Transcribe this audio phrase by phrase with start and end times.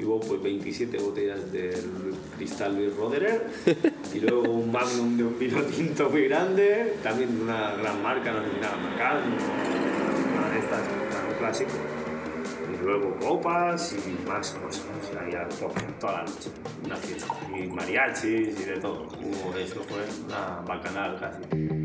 [0.00, 1.74] y luego pues 27 botellas del
[2.36, 3.46] cristal Luis Roderer
[4.14, 8.32] y luego un magnum de un vino tinto muy grande, también de una gran marca,
[8.32, 9.22] no sé nada, Macallan,
[10.38, 10.80] una de estas,
[11.28, 11.70] un clásico.
[12.72, 15.46] Y luego copas y más cosas, o sea, ya
[16.00, 16.50] toda la noche,
[16.84, 17.34] una fiesta.
[17.54, 19.06] Y mariachis y de todo.
[19.22, 21.79] Hubo- eso fue una bacanal casi.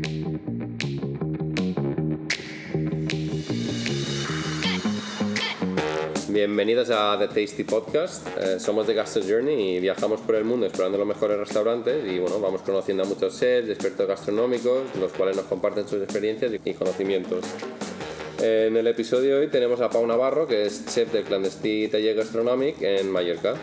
[6.36, 8.28] Bienvenidos a The Tasty Podcast.
[8.36, 12.18] Eh, somos de Gastro Journey y viajamos por el mundo explorando los mejores restaurantes y
[12.18, 16.74] bueno, vamos conociendo a muchos chefs, expertos gastronómicos, los cuales nos comparten sus experiencias y
[16.74, 17.42] conocimientos.
[18.42, 22.14] En el episodio de hoy tenemos a Pau Navarro, que es chef del Clandestí Taller
[22.14, 23.54] Gastronomic en Mallorca.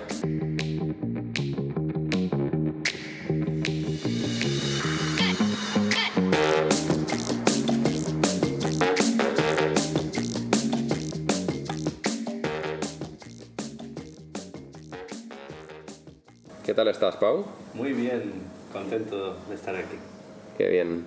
[16.74, 17.46] ¿Qué tal estás, Pau?
[17.76, 18.34] Muy bien,
[18.72, 19.96] contento de estar aquí.
[20.58, 21.06] Qué bien.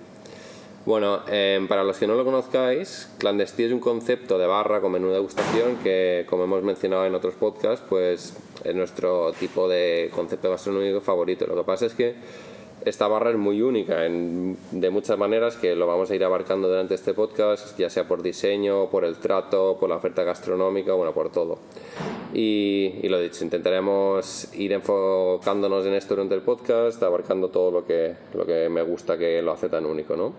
[0.85, 4.93] Bueno, eh, para los que no lo conozcáis, Clandestí es un concepto de barra con
[4.93, 10.09] menú de degustación que, como hemos mencionado en otros podcasts, pues es nuestro tipo de
[10.15, 11.45] concepto gastronómico favorito.
[11.45, 12.15] Lo que pasa es que
[12.85, 16.67] esta barra es muy única en- de muchas maneras que lo vamos a ir abarcando
[16.69, 21.13] durante este podcast, ya sea por diseño, por el trato, por la oferta gastronómica, bueno,
[21.13, 21.59] por todo.
[22.33, 27.85] Y, y lo dicho, intentaremos ir enfocándonos en esto durante el podcast, abarcando todo lo
[27.85, 30.33] que, lo que me gusta que lo hace tan único, ¿no?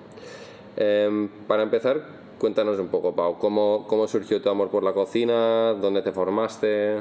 [0.76, 2.02] Em, para empezar,
[2.38, 5.74] cuéntanos un poco, Pau, ¿cómo, ¿cómo surgió tu amor por la cocina?
[5.74, 7.00] ¿Dónde te formaste?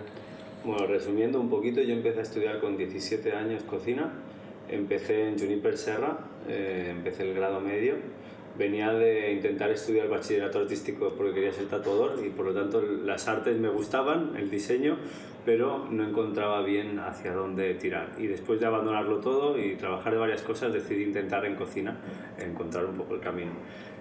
[0.66, 4.12] Bueno, resumiendo un poquito, yo empecé a estudiar con 17 años cocina.
[4.70, 7.96] Empecé en Juniper Serra, eh, empecé el grado medio.
[8.58, 13.28] Venía de intentar estudiar bachillerato artístico porque quería ser tatuador y por lo tanto las
[13.28, 14.98] artes me gustaban, el diseño,
[15.46, 18.14] pero no encontraba bien hacia dónde tirar.
[18.18, 21.98] Y después de abandonarlo todo y trabajar de varias cosas, decidí intentar en cocina
[22.40, 23.52] encontrar un poco el camino.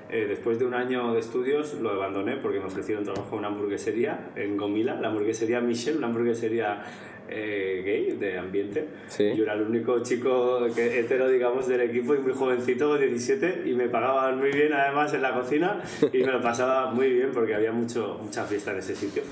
[0.09, 3.49] Eh, después de un año de estudios lo abandoné porque me ofrecieron trabajo en una
[3.49, 6.85] hamburguesería en Gomila, la hamburguesería Michel, una hamburguesería
[7.29, 8.87] eh, gay de ambiente.
[9.09, 9.33] Sí.
[9.35, 13.75] Yo era el único chico que, hetero, digamos, del equipo y muy jovencito, 17, y
[13.75, 15.83] me pagaban muy bien además en la cocina
[16.13, 19.23] y me lo pasaba muy bien porque había mucho, mucha fiesta en ese sitio.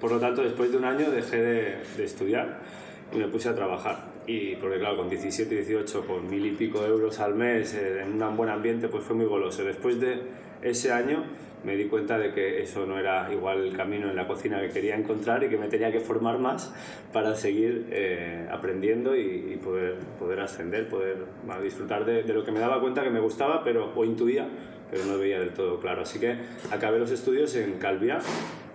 [0.00, 2.60] Por lo tanto, después de un año dejé de, de estudiar
[3.12, 4.12] y me puse a trabajar.
[4.26, 8.22] Y porque claro, con 17, 18, con mil y pico euros al mes, eh, en
[8.22, 9.64] un buen ambiente, pues fue muy goloso.
[9.64, 10.20] Después de
[10.62, 11.24] ese año
[11.64, 14.70] me di cuenta de que eso no era igual el camino en la cocina que
[14.70, 16.74] quería encontrar y que me tenía que formar más
[17.12, 21.18] para seguir eh, aprendiendo y, poder, poder ascender, poder
[21.62, 24.48] disfrutar de, lo que me daba cuenta que me gustaba, pero o intuía,
[24.90, 26.02] pero no veía del todo claro.
[26.02, 26.36] Así que
[26.70, 28.18] acabé los estudios en Calvia,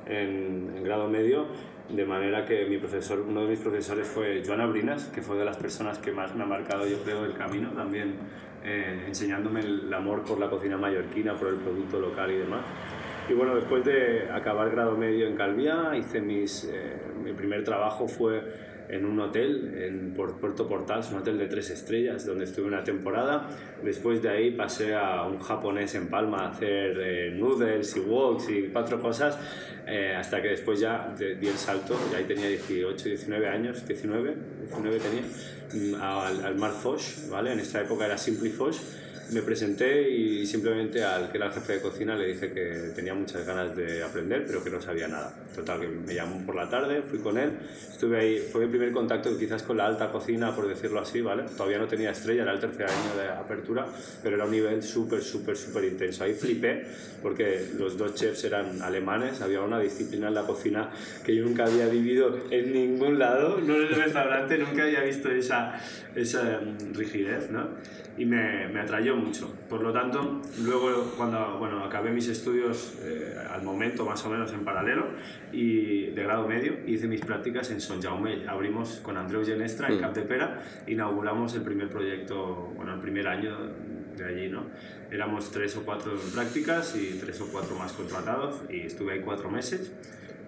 [0.05, 1.45] en, en grado medio,
[1.89, 5.45] de manera que mi profesor, uno de mis profesores fue Joana Brinas, que fue de
[5.45, 8.15] las personas que más me ha marcado, yo creo, el camino, también
[8.63, 12.61] eh, enseñándome el amor por la cocina mallorquina, por el producto local y demás.
[13.29, 18.07] Y bueno, después de acabar grado medio en Calvia, hice mis, eh, mi primer trabajo
[18.07, 18.41] fue
[18.89, 22.83] en un hotel en Puerto Portal, es un hotel de tres estrellas, donde estuve una
[22.83, 23.49] temporada.
[23.83, 28.49] Después de ahí pasé a un japonés en Palma a hacer eh, noodles y woks
[28.49, 29.37] y cuatro cosas,
[29.85, 34.35] eh, hasta que después ya di el salto, y ahí tenía 18, 19 años, 19,
[34.61, 35.21] 19 tenía,
[35.73, 37.51] mm, al, al Mar Foch, ¿vale?
[37.53, 38.77] En esta época era Simply Foch.
[39.31, 43.13] Me presenté y simplemente al que era el jefe de cocina le dije que tenía
[43.13, 45.33] muchas ganas de aprender, pero que no sabía nada.
[45.53, 47.51] Total, que me llamó por la tarde, fui con él,
[47.91, 51.43] estuve ahí, fue mi primer contacto quizás con la alta cocina, por decirlo así, ¿vale?
[51.43, 53.85] Todavía no tenía estrella, era el tercer año de apertura,
[54.23, 56.23] pero era un nivel súper, súper, súper intenso.
[56.23, 56.85] Ahí flipé
[57.21, 60.89] porque los dos chefs eran alemanes, había una disciplina en la cocina
[61.25, 65.29] que yo nunca había vivido en ningún lado, no en el restaurante, nunca había visto
[65.29, 65.81] esa,
[66.15, 67.67] esa mm, rigidez, ¿no?
[68.17, 69.53] y me, me atrayó mucho.
[69.69, 74.51] Por lo tanto, luego cuando bueno, acabé mis estudios eh, al momento más o menos
[74.53, 75.07] en paralelo
[75.51, 78.47] y de grado medio, hice mis prácticas en Son Jaume.
[78.47, 83.57] Abrimos con Andreu Genestra en Capdepera, inauguramos el primer proyecto, bueno, el primer año
[84.15, 84.65] de allí, ¿no?
[85.11, 89.21] Éramos tres o cuatro en prácticas y tres o cuatro más contratados y estuve ahí
[89.21, 89.91] cuatro meses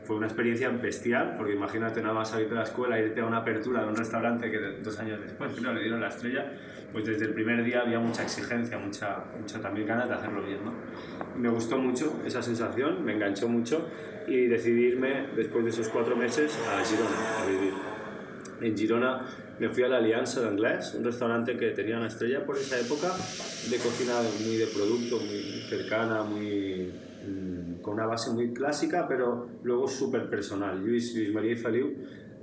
[0.09, 3.37] fue una experiencia bestial, porque imagínate nada más salir de la escuela, irte a una
[3.37, 6.51] apertura de un restaurante que dos años después, le dieron la estrella,
[6.91, 10.59] pues desde el primer día había mucha exigencia, mucha, mucha también ganas de hacerlo bien.
[10.65, 10.73] ¿no?
[11.37, 13.87] Me gustó mucho esa sensación, me enganchó mucho
[14.27, 17.73] y decidí irme después de esos cuatro meses a Girona a vivir.
[18.61, 19.25] En Girona
[19.59, 22.79] me fui a la Alianza de Anglés, un restaurante que tenía una estrella por esa
[22.79, 24.13] época, de cocina
[24.43, 26.91] muy de producto, muy cercana, muy,
[27.27, 30.81] mm, con una base muy clásica, pero luego súper personal.
[30.81, 31.93] Lluís, Lluís María y Feliu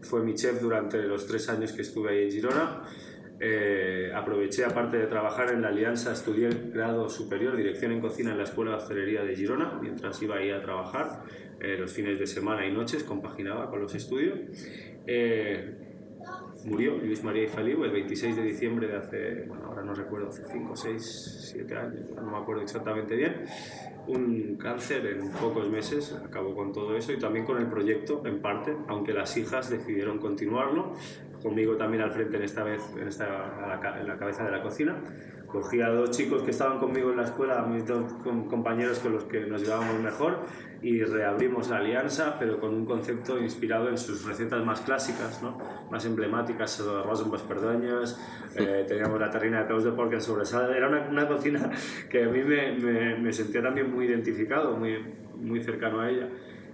[0.02, 2.82] fue mi chef durante los tres años que estuve ahí en Girona.
[3.38, 8.32] Eh, aproveché, aparte de trabajar en la Alianza, estudié el grado superior, dirección en cocina
[8.32, 11.22] en la Escuela de Hostelería de Girona, mientras iba ahí a trabajar
[11.60, 14.38] eh, los fines de semana y noches, compaginaba con los estudios.
[15.06, 15.86] Eh,
[16.64, 20.42] murió Luis María Ifaliu el 26 de diciembre de hace, bueno, ahora no recuerdo, hace
[20.50, 23.44] 5, 6, 7 años, no me acuerdo exactamente bien.
[24.08, 28.40] Un cáncer en pocos meses, acabó con todo eso y también con el proyecto en
[28.40, 30.94] parte, aunque las hijas decidieron continuarlo
[31.46, 33.24] conmigo también al frente en esta vez en, esta,
[34.00, 34.96] en la cabeza de la cocina.
[35.46, 38.12] Cogí a dos chicos que estaban conmigo en la escuela, mis dos
[38.50, 40.40] compañeros con los que nos llevábamos mejor,
[40.82, 45.56] y reabrimos la alianza, pero con un concepto inspirado en sus recetas más clásicas, ¿no?
[45.88, 48.20] más emblemáticas, arroz en perdoñas,
[48.56, 50.76] eh, teníamos la terrina de peus de porco en sobresada.
[50.76, 51.70] Era una, una, cocina
[52.10, 54.98] que a mí me, me, me sentía también muy identificado, muy,
[55.36, 56.26] muy cercano a ella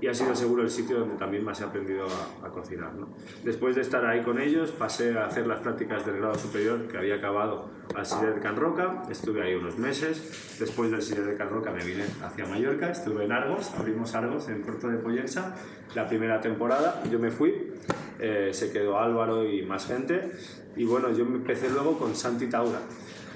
[0.02, 2.06] y ha sido seguro el sitio donde también más he aprendido
[2.42, 2.92] a, cocinar.
[2.92, 3.08] ¿no?
[3.44, 6.98] Después de estar ahí con ellos, pasé a hacer las prácticas del grado superior que
[6.98, 11.36] había acabado al Siller de Can Roca, estuve ahí unos meses, después del Siller de
[11.36, 15.54] Can Roca me vine hacia Mallorca, estuve en Argos, abrimos Argos en Puerto de Pollensa,
[15.94, 17.72] la primera temporada, yo me fui,
[18.18, 20.32] eh, se quedó Álvaro y más gente,
[20.74, 22.80] y bueno, yo empecé luego con Santi Taura.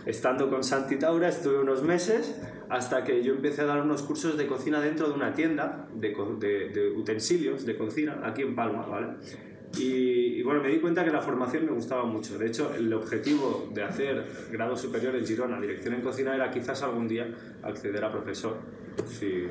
[0.05, 2.35] Estando con Santi Taura estuve unos meses,
[2.69, 6.09] hasta que yo empecé a dar unos cursos de cocina dentro de una tienda de,
[6.73, 9.09] de, utensilios de cocina aquí en Palma, ¿vale?
[9.79, 12.39] Y, bueno, me di cuenta que la formación me gustaba mucho.
[12.39, 16.83] De hecho, el objetivo de hacer grado superior en Girona, dirección en cocina, era quizás
[16.83, 17.29] algún día
[17.63, 18.57] acceder a profesor,
[19.07, 19.45] si,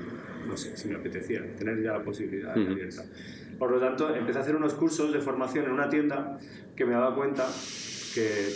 [0.48, 3.04] no sé, si me apetecía, tener ya la posibilidad de abierta.
[3.60, 6.40] Por lo tanto, empecé a hacer unos cursos de formación en una tienda
[6.76, 7.46] que me daba cuenta
[8.16, 8.50] que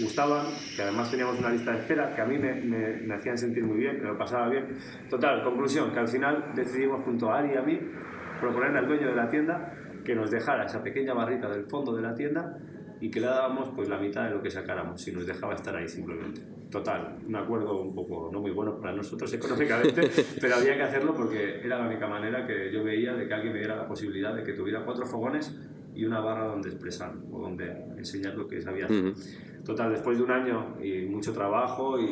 [0.00, 0.46] gustaban,
[0.76, 3.78] que además teníamos una lista de espera, que a mí me, me, hacían sentir muy
[3.78, 4.76] bien, me lo pasaba bien.
[5.08, 7.78] Total, conclusión, que al final decidimos junto a Ari y a mí
[8.40, 12.02] proponerle al dueño de la tienda que nos dejara esa pequeña barrita del fondo de
[12.02, 12.58] la tienda
[13.00, 15.74] y que le dábamos pues la mitad de lo que sacáramos si nos dejaba estar
[15.74, 16.42] ahí simplemente.
[16.70, 20.10] Total, un acuerdo un poco no muy bueno para nosotros económicamente,
[20.40, 23.52] pero había que hacerlo porque era la única manera que yo veía de que alguien
[23.52, 25.56] me diera la posibilidad de que tuviera cuatro fogones
[25.94, 29.12] y una barra donde expresar o donde enseñar lo que sabía hacer.
[29.64, 32.08] Total, después de un año y mucho trabajo y,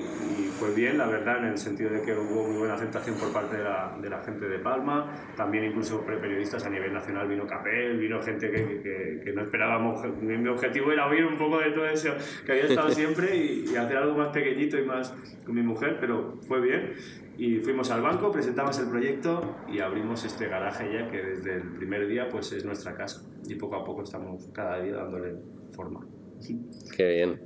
[0.58, 3.56] fue bien, la verdad, en el sentido de que hubo muy buena aceptación por parte
[3.56, 7.96] de la, de la gente de Palma, también incluso periodistas a nivel nacional, vino Capel,
[7.98, 12.10] vino gente que, que, no esperábamos, mi objetivo era oír un poco de todo eso
[12.44, 16.38] que había estado siempre y, hacer algo más pequeñito y más con mi mujer, pero
[16.46, 16.94] fue bien.
[17.36, 21.62] Y fuimos al banco, presentamos el proyecto y abrimos este garaje ya que desde el
[21.76, 25.36] primer día pues es nuestra casa y poco a poco estamos cada día dándole
[25.70, 26.17] forma.
[26.96, 27.40] Qué bien.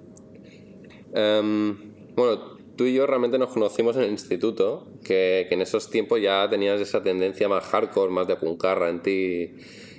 [1.15, 5.91] Em, bueno, tú y yo realmente nos conocimos en el instituto, que, que, en esos
[5.91, 9.55] tiempos ya tenías esa tendencia más hardcore, más de puncarra en ti.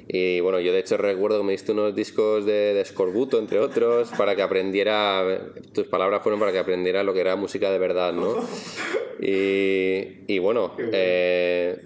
[0.07, 3.59] Y bueno, yo de hecho recuerdo que me diste unos discos de, de Scorbuto, entre
[3.59, 7.79] otros, para que aprendiera, tus palabras fueron para que aprendiera lo que era música de
[7.79, 8.35] verdad, ¿no?
[9.25, 11.79] Y, y bueno, eh,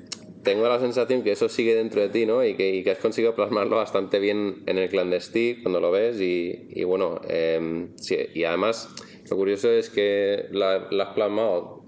[0.48, 2.42] tengo la sensación que eso sigue dentro de ti, ¿no?
[2.42, 6.22] Y que, y que has conseguido plasmarlo bastante bien en el clandestí cuando lo ves
[6.22, 8.88] y, y bueno, eh, sí, y además
[9.30, 11.84] lo curioso es que la, has plasmado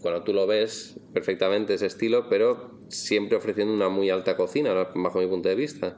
[0.00, 5.20] cuando tú lo ves perfectamente ese estilo, pero siempre ofreciendo una muy alta cocina, bajo
[5.20, 5.96] mi punto de vista.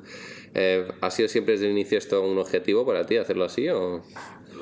[0.53, 3.67] Eh, ¿Ha sido siempre desde el inicio esto un objetivo para ti, hacerlo así?
[3.71, 4.03] O?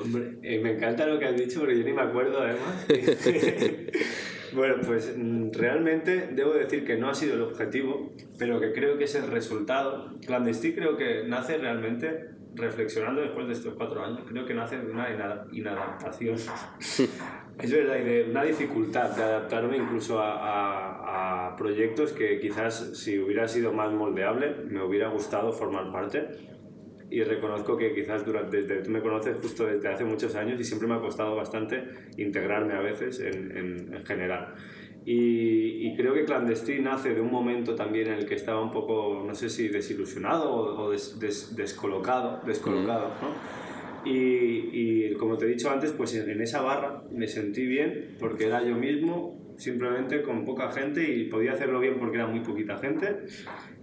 [0.01, 2.85] Hombre, eh, me encanta lo que has dicho, porque yo ni me acuerdo además.
[4.53, 8.97] bueno, pues mm, realmente debo decir que no ha sido el objetivo, pero que creo
[8.97, 10.13] que es el resultado.
[10.25, 14.91] Clandestí creo que nace realmente reflexionando después de estos cuatro años, creo que nace de
[14.91, 15.07] una
[15.51, 16.35] inadaptación.
[17.59, 23.19] es verdad, y de una dificultad de adaptarme incluso a, a, proyectos que quizás si
[23.19, 26.29] hubiera sido más moldeable me hubiera gustado formar parte.
[27.11, 30.63] Y reconozco que quizás durante, desde, tú me conoces justo desde hace muchos años y
[30.63, 31.83] siempre me ha costado bastante
[32.17, 34.55] integrarme a veces en, en, en general.
[35.03, 39.23] Y, creo que Clandestine nace de un momento también en el que estaba un poco,
[39.25, 44.09] no sé si desilusionado o, descolocado, descolocado ¿no?
[44.09, 48.45] y, y, como te he dicho antes, pues en, esa barra me sentí bien porque
[48.45, 52.77] era yo mismo, simplemente con poca gente y podía hacerlo bien porque era muy poquita
[52.77, 53.25] gente.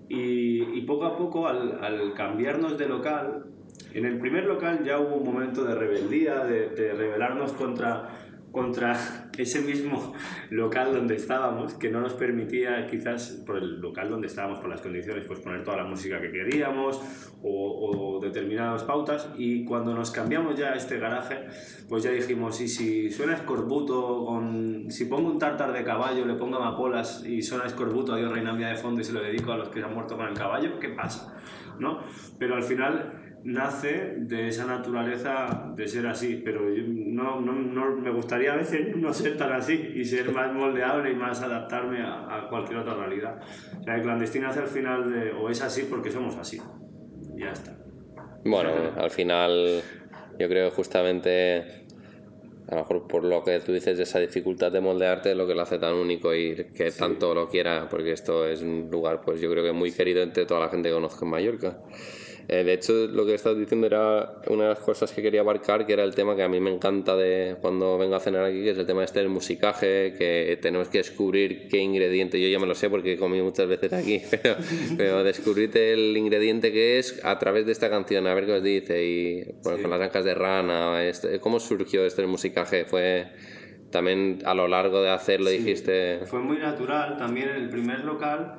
[0.08, 3.44] Y, poco a poco, al, cambiarnos de local,
[3.92, 9.60] en el primer local ya hubo un momento de rebeldía, de rebelarnos contra contra ese
[9.60, 10.14] mismo
[10.50, 14.80] local donde estábamos, que no nos permitía quizás por el local donde estábamos, por las
[14.80, 17.00] condiciones, pues poner toda la música que queríamos
[17.42, 21.46] o, determinadas pautas y cuando nos cambiamos ya a este garaje,
[21.88, 26.34] pues ya dijimos, y si suena escorbuto, con, si pongo un tartar de caballo, le
[26.34, 29.56] pongo amapolas y suena escorbuto, adiós reina mía de fondo y se lo dedico a
[29.56, 31.36] los que se han muerto con el caballo, ¿qué pasa?
[31.78, 32.00] ¿No?
[32.38, 38.10] Pero al final nace de esa naturaleza de ser así, pero no, no, no, me
[38.10, 42.36] gustaría a veces no ser tan así y ser más moldeable y más adaptarme a,
[42.36, 43.40] a cualquier otra realidad.
[43.80, 46.60] O sea, el clandestino hace al final de, o es así porque somos así.
[47.36, 47.76] Ya está.
[48.44, 49.82] Bueno, al final
[50.38, 51.86] yo creo justamente
[52.68, 55.54] a lo mejor por lo que tú dices de esa dificultad de moldearte lo que
[55.54, 59.40] lo hace tan único y que tanto lo quiera porque esto es un lugar pues
[59.40, 61.80] yo creo que muy querido entre toda la gente que conozco en Mallorca
[62.50, 65.86] eh, de hecho, lo que estás diciendo era una de las cosas que quería abarcar,
[65.86, 68.62] que era el tema que a mí me encanta de cuando vengo a cenar aquí,
[68.62, 72.58] que es el tema este del musicaje, que tenemos que descubrir qué ingrediente, yo ya
[72.58, 74.56] me lo sé porque he comido muchas veces aquí, pero,
[74.96, 78.62] pero descubrirte el ingrediente que es a través de esta canción, a ver qué os
[78.62, 82.86] dice, y bueno, con las ancas de rana, este, ¿cómo surgió este musicaje?
[82.86, 83.26] Fue
[83.90, 86.20] también a lo largo de hacerlo dijiste...
[86.24, 88.56] Fue muy natural, también en el primer local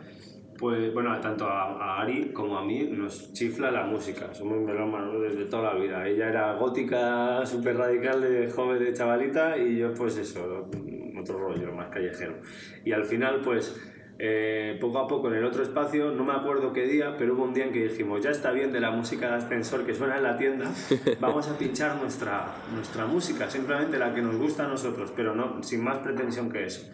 [0.60, 4.34] pues bueno, tanto a, Ari como a mí nos chifla la música.
[4.34, 6.06] Somos melómanos desde toda la vida.
[6.06, 10.70] Ella era gótica, súper radical de joven, de chavalita, y yo pues eso,
[11.18, 12.42] otro rollo, más callejero.
[12.84, 13.80] Y al final pues
[14.20, 17.44] eh, poco a poco en el otro espacio, no me acuerdo qué día, pero hubo
[17.44, 20.18] un día en que dijimos, ya está bien de la música de ascensor que suena
[20.18, 20.70] en la tienda,
[21.22, 25.64] vamos a pinchar nuestra, nuestra música, simplemente la que nos gusta a nosotros, pero no,
[25.64, 26.92] sin más pretensión que eso.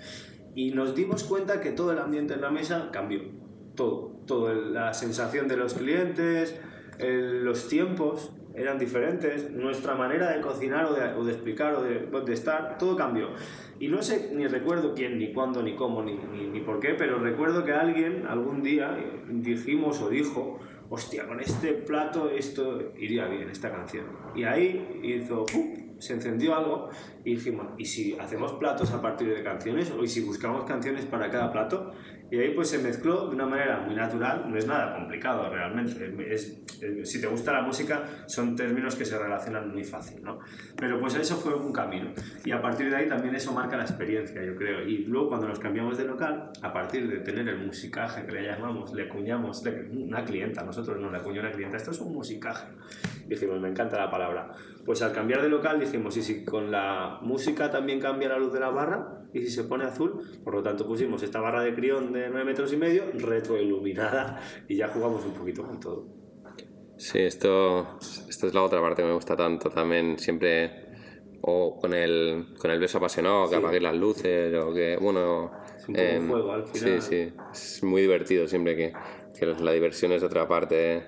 [0.53, 3.45] Y nos dimos cuenta que todo el ambiente en la mesa cambió
[3.75, 6.60] todo, todo la sensación de los clientes,
[7.00, 12.96] los tiempos eran diferentes, nuestra manera de cocinar o de, explicar o de, estar, todo
[12.96, 13.29] cambió.
[13.79, 17.20] Y no sé ni recuerdo quién, ni cuándo, ni cómo, ni, ni, por qué, pero
[17.20, 18.98] recuerdo que alguien algún día
[19.29, 24.05] dijimos o dijo, hostia, con este plato esto iría bien, esta canción.
[24.34, 25.46] Y ahí hizo,
[26.00, 26.89] se encendió algo
[27.25, 29.91] y dijimos, ¿y si hacemos platos a partir de canciones?
[29.91, 31.91] ¿O y si buscamos canciones para cada plato?
[32.32, 36.13] Y ahí pues se mezcló de una manera muy natural, no es nada complicado realmente.
[36.34, 36.60] Es,
[37.03, 40.39] si te gusta la música, son términos que se relacionan muy fácil, ¿no?
[40.75, 42.12] Pero pues eso fue un camino.
[42.44, 44.82] Y a partir de ahí también eso marca la experiencia, yo creo.
[44.82, 48.44] Y luego cuando nos cambiamos de local, a partir de tener el musicaje que le
[48.44, 52.67] llamamos, le cuñamos, una clienta, nosotros no le acuñó una clienta, esto es un musicaje.
[53.27, 54.51] Dijimos, me encanta la palabra.
[54.86, 58.54] Pues al cambiar de local dijimos, y si con la música también cambia la luz
[58.54, 61.74] de la barra, y si se pone azul, por lo tanto pusimos esta barra de
[61.74, 66.06] crión de 9 metros y medio retroiluminada y ya jugamos un poquito con todo.
[66.98, 67.98] Sí, esto,
[68.30, 70.86] esto es la otra parte que me gusta tanto también, siempre
[71.42, 75.51] o con el, con el beso apasionado, que apague las luces, o que, bueno...
[75.77, 77.01] Es un em, juego al final.
[77.01, 78.94] Sí, sí, es muy divertido siempre que,
[79.38, 81.04] que la diversión es otra parte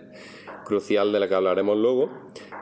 [0.67, 2.09] crucial de la que hablaremos luego,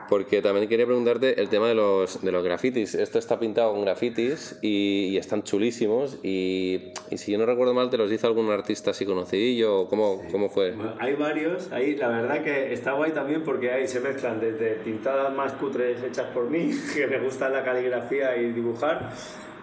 [0.08, 2.94] porque también quería preguntarte el tema de los, de los grafitis.
[2.94, 7.90] Esto está pintado con grafitis y, están chulísimos y, y, si yo no recuerdo mal,
[7.90, 9.88] ¿te los hizo algún artista así conocidillo?
[9.88, 10.74] ¿Cómo, cómo fue?
[10.98, 15.34] hay varios, ahí la verdad que está guay también porque ahí se mezclan desde pintadas
[15.34, 19.10] más cutres hechas por mí, que me gusta la caligrafía y dibujar,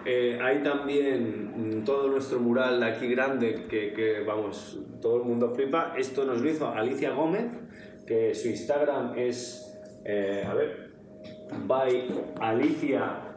[0.06, 5.52] eh, hay también todo nuestro mural de aquí grande que, que, vamos, todo el mundo
[5.52, 5.94] flipa.
[5.98, 7.46] Esto nos lo hizo Alicia Gómez,
[8.06, 10.92] que su Instagram es, eh, a ver,
[11.66, 12.08] by
[12.40, 13.34] Alicia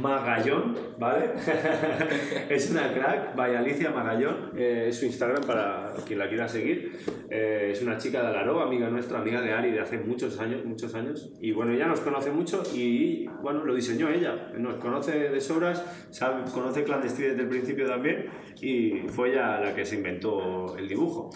[0.00, 1.32] Magallón, ¿vale?
[2.48, 6.92] es una crack, by Alicia Magallón, eh, es su Instagram para quien la quiera seguir.
[7.30, 10.64] Eh, es una chica de Alaró, amiga nuestra, amiga de Ari de hace muchos años,
[10.64, 11.32] muchos años.
[11.40, 14.52] Y bueno, ella nos conoce mucho y bueno, lo diseñó ella.
[14.56, 18.26] Nos conoce de sobras, sabe, conoce clandestino desde el principio también
[18.60, 21.30] y fue ella la que se inventó el dibujo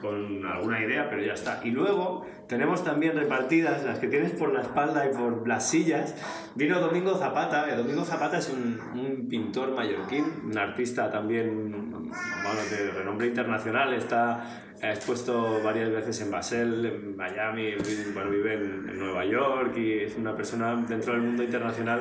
[0.00, 1.60] con alguna idea, pero ya está.
[1.64, 6.14] Y luego tenemos también repartidas las que tienes por la espalda y por las sillas.
[6.54, 7.68] Vino Domingo Zapata.
[7.70, 13.94] Eh, Domingo Zapata es un, un pintor mallorquín, un artista también bueno, de renombre internacional.
[13.94, 17.74] Está ha expuesto varias veces en Basel, en Miami,
[18.14, 22.00] bueno, vive en, Nueva York y es una persona dentro del mundo internacional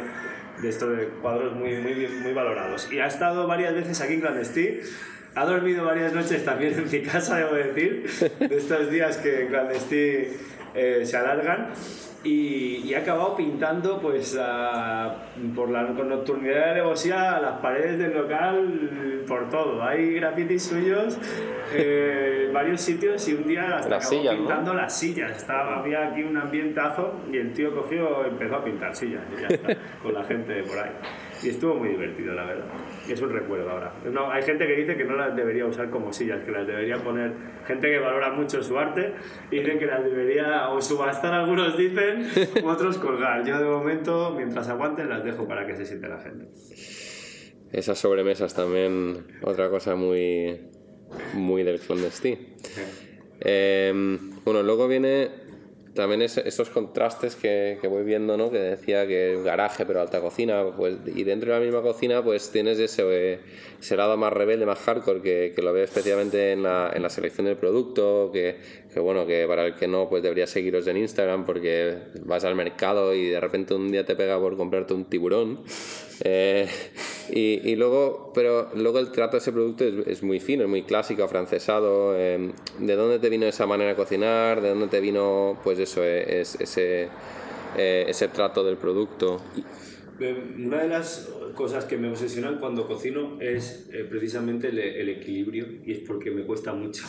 [0.62, 0.90] de estos
[1.22, 2.92] cuadros muy, muy, muy valorados.
[2.92, 4.80] Y ha estado varias veces aquí en Clandestí
[5.36, 8.10] ha dormido varias noches también en mi casa, debo decir,
[8.40, 10.38] de estos días que en clandestí
[10.76, 11.70] eh, se alargan.
[12.22, 14.38] Y, y, ha acabado pintando pues
[15.56, 19.82] por la con nocturnidad de Levosía las paredes del local por todo.
[19.82, 21.18] Hay grafitis suyos
[21.74, 25.38] eh, en varios sitios y un día hasta acabó pintando las sillas.
[25.38, 29.48] Estaba, había aquí un ambientazo y el tío cogió empezó a pintar sillas y ya
[29.48, 30.92] está, con la gente por ahí.
[31.42, 32.66] Y estuvo muy divertido, la verdad.
[33.08, 33.94] Es un recuerdo ahora.
[34.12, 36.98] No, hay gente que dice que no las debería usar como sillas, que las debería
[36.98, 37.34] poner.
[37.66, 39.14] Gente que valora mucho su arte
[39.50, 42.28] y dicen que las debería o subastar, algunos dicen,
[42.64, 43.46] u otros colgar.
[43.46, 46.48] Yo de momento, mientras aguanten, las dejo para que se siente la gente.
[47.72, 50.60] Esas sobremesas también, otra cosa muy,
[51.34, 52.40] muy del clandestino.
[53.40, 55.30] Eh, bueno, luego viene
[55.94, 58.52] también es, esos contrastes que, que, voy viendo, ¿no?
[58.52, 62.52] Que decía que garaje pero alta cocina, pues, y dentro de la misma cocina pues
[62.52, 63.40] tienes ese,
[63.80, 67.10] ese lado más rebelde, más hardcore, que, que lo veo especialmente en la, en la,
[67.10, 68.58] selección del producto, que,
[68.94, 72.56] que, bueno, que para el que no, pues deberías seguiros en Instagram porque vas al
[72.56, 75.60] mercado y de repente un día te pega por comprarte un tiburón.
[76.22, 76.68] Eh,
[77.30, 80.70] y, y, luego, pero luego el trato de ese producto es, es muy fino, es
[80.70, 82.14] muy clásico, afrancesado.
[82.18, 84.60] Eh, ¿De dónde te vino esa manera de cocinar?
[84.60, 87.08] ¿De dónde te vino, pues eso, es, ese,
[87.78, 89.40] eh, ese trato del producto?
[90.58, 95.66] Una de las cosas que me obsesionan cuando cocino es eh, precisamente el, el, equilibrio
[95.86, 97.06] y es porque me cuesta mucho.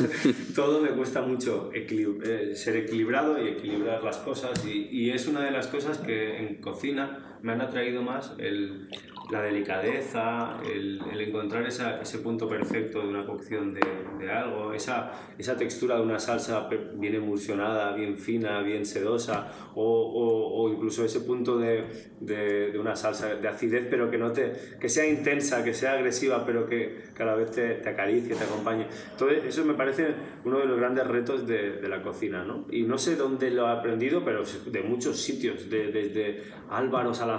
[0.54, 5.50] Todo me cuesta mucho eh, ser equilibrado y equilibrar las cosas y, es una de
[5.50, 8.88] las cosas que en cocina me han atraído más el,
[9.30, 13.80] la delicadeza, el, el encontrar esa, ese punto perfecto de una cocción de,
[14.18, 20.62] de, algo, esa, esa textura de una salsa bien emulsionada, bien fina, bien sedosa, o,
[20.62, 21.84] o, incluso ese punto de,
[22.20, 25.92] de, de, una salsa de acidez, pero que, no te, que sea intensa, que sea
[25.92, 28.86] agresiva, pero que cada vez te, te acaricie, te acompañe.
[29.12, 30.08] Entonces, eso me parece
[30.44, 32.66] uno de los grandes retos de, la cocina, ¿no?
[32.70, 37.29] Y no sé dónde lo he aprendido, pero de muchos sitios, de, desde Álvaro Salazar,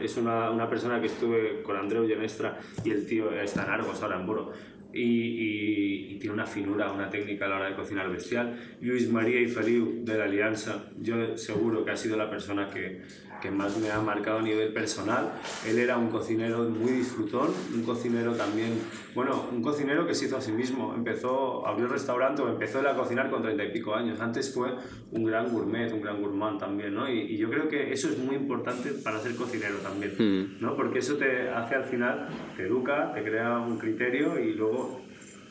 [0.00, 4.02] es una, una persona que estuve con Andreu Genestra y el tío está en Argos
[4.02, 4.52] ahora en Boro.
[4.92, 8.58] Y, tiene una finura, una técnica a la hora de cocinar bestial.
[8.80, 13.02] Luis María y Feliu de la Alianza, yo seguro que ha sido la persona que,
[13.40, 15.32] que más me ha marcado a nivel personal.
[15.66, 18.72] Él era un cocinero muy disfrutón, un cocinero también,
[19.14, 20.94] bueno, un cocinero que se hizo a sí mismo.
[20.94, 24.20] Empezó, abrió el restaurante o empezó él a cocinar con treinta y pico años.
[24.20, 24.70] Antes fue
[25.12, 27.08] un gran gourmet, un gran gourmand también, ¿no?
[27.08, 30.62] Y, y, yo creo que eso es muy importante para ser cocinero también, mm.
[30.62, 30.76] ¿no?
[30.76, 35.06] Porque eso te hace al final, te educa, te crea un criterio y luego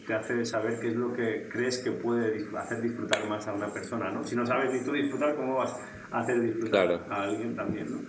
[0.06, 3.72] te hace saber qué es lo que crees que puede hacer disfrutar más a una
[3.72, 4.24] persona, ¿no?
[4.24, 5.76] Si no sabes ni tú disfrutar, ¿cómo vas
[6.20, 7.04] hacer disfrutar claro.
[7.10, 8.00] a alguien también, ¿no?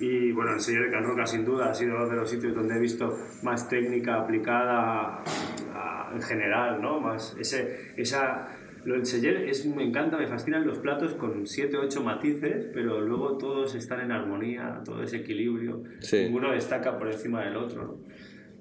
[0.00, 2.54] Y bueno, el señor de Can Roca sin duda ha sido uno de los sitios
[2.54, 5.22] donde he visto más técnica aplicada
[5.74, 7.00] a, en general, ¿no?
[7.00, 8.48] Más ese, esa,
[8.84, 12.68] lo del seller es, me encanta, me fascinan los platos con 7 o 8 matices,
[12.72, 16.24] pero luego todos están en armonía, todo ese equilibrio, sí.
[16.24, 17.98] ninguno destaca por encima del otro, ¿no?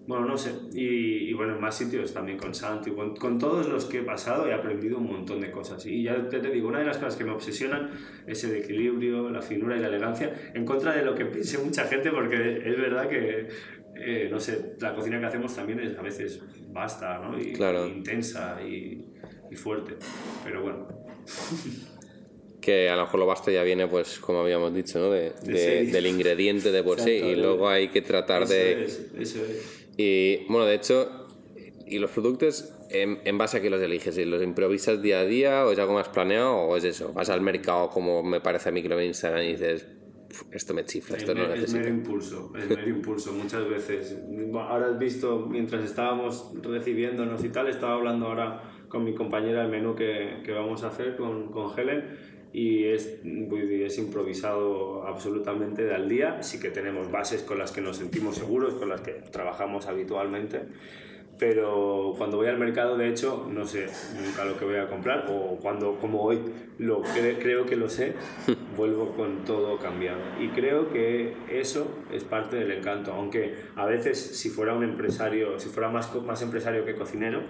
[0.10, 0.54] Bueno, no sé.
[0.74, 4.02] Y, y, bueno, en más sitios también con Santi, con, con, todos los que he
[4.02, 5.86] pasado he aprendido un montón de cosas.
[5.86, 7.92] Y ya te, te, digo, una de las cosas que me obsesionan
[8.26, 11.86] es el equilibrio, la finura y la elegancia, en contra de lo que piense mucha
[11.86, 13.50] gente, porque es verdad que,
[13.98, 17.40] eh, no sé, la cocina que hacemos también es a veces vasta, ¿no?
[17.40, 17.86] Y, claro.
[17.86, 19.06] y intensa y,
[19.52, 19.96] y fuerte.
[20.44, 20.88] Pero bueno.
[22.60, 25.12] que a lo mejor lo vasto ya viene, pues como habíamos dicho, ¿no?
[25.12, 28.84] de, de, del ingrediente de por sí y luego hay que tratar eso de...
[28.84, 29.79] Es, eso es.
[30.02, 31.28] Y bueno, de hecho,
[31.86, 34.18] ¿y los productos en, en, base a qué los eliges?
[34.26, 37.12] ¿Los improvisas día a día o es algo más planeado o es eso?
[37.12, 39.88] ¿Vas al mercado como me parece a mí que lo ve en Instagram y dices,
[40.52, 41.80] esto me chifla, esto es no lo necesito?
[41.80, 44.18] Es mero impulso, es mero impulso muchas veces.
[44.54, 49.70] Ahora has visto, mientras estábamos recibiéndonos y tal, estaba hablando ahora con mi compañera el
[49.70, 55.94] menú que, que vamos a hacer con, con Helen y es, es improvisado absolutamente de
[55.94, 56.42] al día.
[56.44, 60.62] Sí que tenemos bases con las que nos sentimos seguros, con las que trabajamos habitualmente,
[61.40, 63.88] pero cuando voy al mercado, de hecho, no sé
[64.22, 66.42] nunca lo que voy a comprar, o cuando, como hoy,
[66.78, 68.14] lo cre creo que lo sé,
[68.76, 70.20] vuelvo con todo cambiado.
[70.42, 75.58] Y creo que eso es parte del encanto, aunque a veces, si fuera un empresario,
[75.60, 77.42] si fuera más, más empresario que cocinero,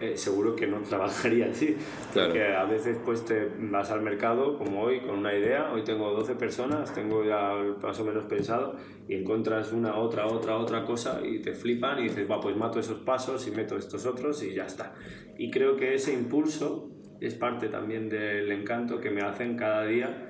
[0.00, 1.76] eh, seguro que no trabajaría así.
[2.12, 2.28] Claro.
[2.30, 6.10] Porque a veces pues te vas al mercado, como hoy, con una idea, hoy tengo
[6.12, 8.76] 12 personas, tengo ya más o menos pensado,
[9.08, 12.80] y encuentras una, otra, otra, otra cosa, y te flipan y dices, va, pues mato
[12.80, 14.94] esos pasos y meto estos otros y ya está.
[15.38, 20.26] Y creo que ese impulso es parte también del encanto que me hacen cada día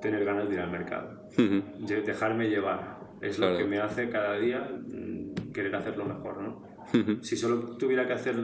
[0.00, 1.24] tener ganas de ir al mercado.
[1.36, 1.62] Uh -huh.
[1.86, 2.98] de dejarme llevar.
[3.20, 3.52] Es Claro.
[3.52, 6.62] lo que me hace cada día mm, querer hacerlo mejor, ¿no?
[7.20, 8.34] Si solo tuviera que hacer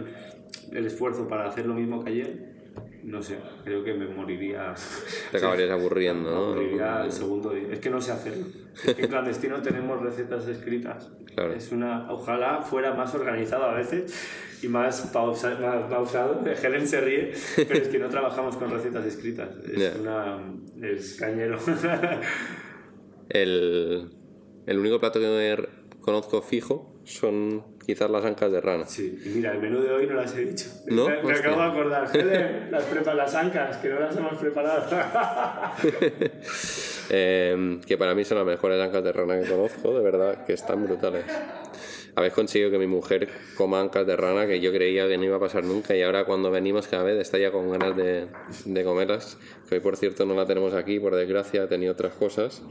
[0.72, 2.54] el esfuerzo para hacer lo mismo que ayer,
[3.04, 4.74] no sé, creo que me moriría.
[5.30, 6.46] Te acabarías aburriendo, Me ¿no?
[6.54, 7.68] moriría el segundo día.
[7.70, 8.46] Es que no sé hacerlo.
[8.84, 11.10] Es que en clandestino tenemos recetas escritas.
[11.34, 11.52] Claro.
[11.52, 14.14] Es una, ojalá fuera más organizado a veces
[14.62, 16.42] y más, pausa, más pausado.
[16.62, 19.50] Helen se ríe, pero es que no trabajamos con recetas escritas.
[19.66, 19.92] Es Yeah.
[20.00, 20.38] una.
[20.82, 21.58] Es cañero.
[23.28, 24.10] El...
[24.66, 25.68] el único plato que
[26.00, 28.86] conozco fijo son quizás las ancas de rana.
[28.86, 30.66] Sí, y mira, el menú de hoy no las he dicho.
[30.86, 31.08] ¿No?
[31.08, 31.36] Me, Hostia.
[31.38, 32.10] acabo de acordar.
[32.16, 34.84] Helen, las prepa las ancas, que no las hemos preparado.
[37.10, 40.54] Eh, que para mí son las mejores ancas de rana que conozco, de verdad, que
[40.54, 41.24] están brutales.
[42.16, 45.36] Habéis conseguido que mi mujer coma ancas de rana que yo creía que no iba
[45.36, 48.28] a pasar nunca y ahora cuando venimos cada vez está ya con ganas de,
[48.64, 49.36] de comerlas.
[49.68, 52.62] Que hoy por cierto no la tenemos aquí, por desgracia, tenido otras cosas.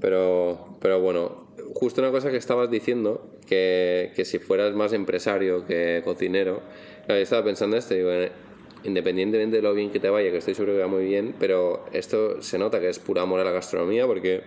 [0.00, 5.64] Pero, pero bueno, justo una cosa que estabas diciendo, que, que si fueras más empresario
[5.66, 6.62] que cocinero,
[7.06, 8.32] claro, yo estaba pensando esto, digo, eh,
[8.84, 11.84] independientemente de lo bien que te vaya, que estoy seguro que va muy bien, pero
[11.92, 14.42] esto se nota que es pura amor a la gastronomía porque,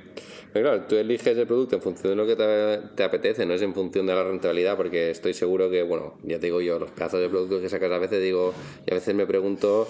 [0.52, 3.62] claro, tú eliges el producto en función de lo que te, te apetece, no es
[3.62, 6.92] en función de la rentabilidad, porque estoy seguro que, bueno, ya te digo yo, los
[6.92, 8.54] pedazos de productos que sacas a veces digo,
[8.86, 9.88] y a veces me pregunto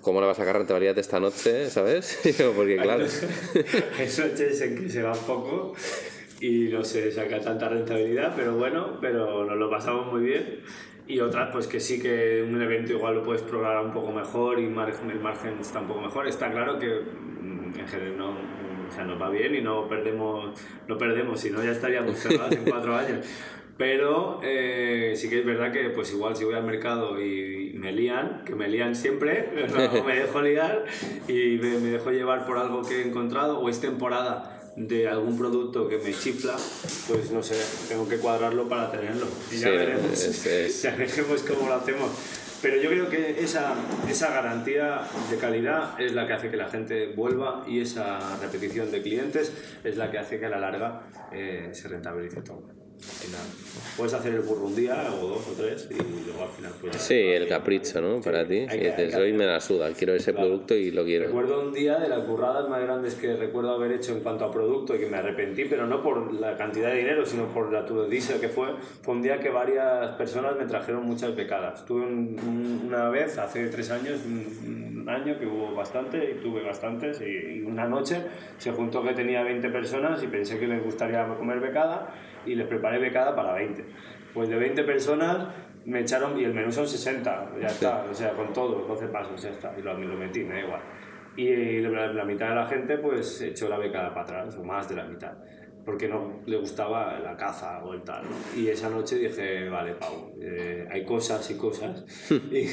[0.00, 2.18] cómo le vas a sacar rentabilidad esta noche, ¿sabes?
[2.56, 3.04] Porque claro,
[3.98, 5.74] Hay noches en que se va poco
[6.40, 10.60] y no se saca tanta rentabilidad, pero bueno, pero nos lo pasamos muy bien.
[11.08, 14.58] Y otras, pues que sí que un evento igual lo puedes programar un poco mejor
[14.58, 16.26] y margen, el margen está un poco mejor.
[16.26, 20.60] Está claro que mm, en general no, o sea, nos va bien y no perdemos,
[20.88, 23.24] no perdemos, si no ya estaríamos cerrados en cuatro años.
[23.78, 27.92] Pero eh, sí que es verdad que pues igual si voy al mercado y me
[27.92, 29.50] lían, que me lían siempre,
[30.06, 30.86] me dejo liar
[31.28, 35.38] y me, me dejo llevar por algo que he encontrado o es temporada de algún
[35.38, 36.54] producto que me chifla,
[37.08, 37.56] pues no sé,
[37.88, 39.26] tengo que cuadrarlo para tenerlo.
[39.50, 42.10] Y ya Sí, veremos, es- es- ya veremos cómo lo hacemos.
[42.62, 43.74] Pero yo creo que esa,
[44.08, 48.90] esa garantía de calidad es la que hace que la gente vuelva y esa repetición
[48.90, 49.52] de clientes
[49.84, 52.68] es la que hace que a la larga eh, se rentabilice todo.
[52.96, 53.40] Al final,
[53.96, 56.96] puedes hacer el burro un día o dos o tres y luego al final pues...
[56.96, 58.20] sí, el capricho, ¿no?
[58.22, 61.26] Para ti, que- dices, hoy me la suda, quiero ese producto y lo quiero.
[61.26, 64.50] Recuerdo un día de las curradas más grandes que recuerdo haber hecho en cuanto a
[64.50, 67.84] producto y que me arrepentí, pero no por la cantidad de dinero, sino por la
[67.84, 68.68] turodicia que fue.
[69.02, 71.84] Fue un día que varias personas me trajeron muchas becadas.
[71.84, 76.42] Tuve un- un- una vez, hace tres años, un, un año que hubo bastante y
[76.42, 77.20] tuve bastantes.
[77.20, 78.22] Y, y una noche
[78.58, 82.14] se juntó que tenía 20 personas y pensé que les gustaría comer becada
[82.46, 83.84] y les preparé becada para 20.
[84.32, 85.48] Pues de 20 personas
[85.84, 89.40] me echaron, y el menú son 60, ya está, o sea, con todo, 12 pasos,
[89.40, 90.80] ya está, y lo, lo metí, me da igual.
[91.36, 94.88] Y la, la mitad de la gente pues echó la becada para atrás, o más
[94.88, 95.32] de la mitad,
[95.86, 98.24] porque no le gustaba la caza o el tal.
[98.24, 98.60] ¿no?
[98.60, 102.04] Y esa noche dije, vale, Pau, eh, hay cosas y cosas.
[102.50, 102.66] y,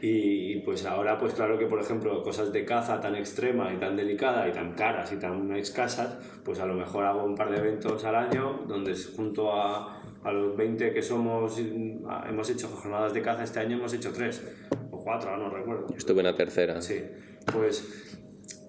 [0.00, 3.96] y, pues ahora, pues claro que por ejemplo, cosas de caza tan extrema y tan
[3.96, 7.58] delicada y tan caras y tan escasas, pues a lo mejor hago un par de
[7.58, 13.22] eventos al año donde junto a, a los 20 que somos, hemos hecho jornadas de
[13.22, 14.46] caza, este año hemos hecho tres
[14.92, 15.88] o cuatro, no recuerdo.
[15.96, 16.80] Estuve en la tercera.
[16.80, 17.02] Sí,
[17.52, 18.20] pues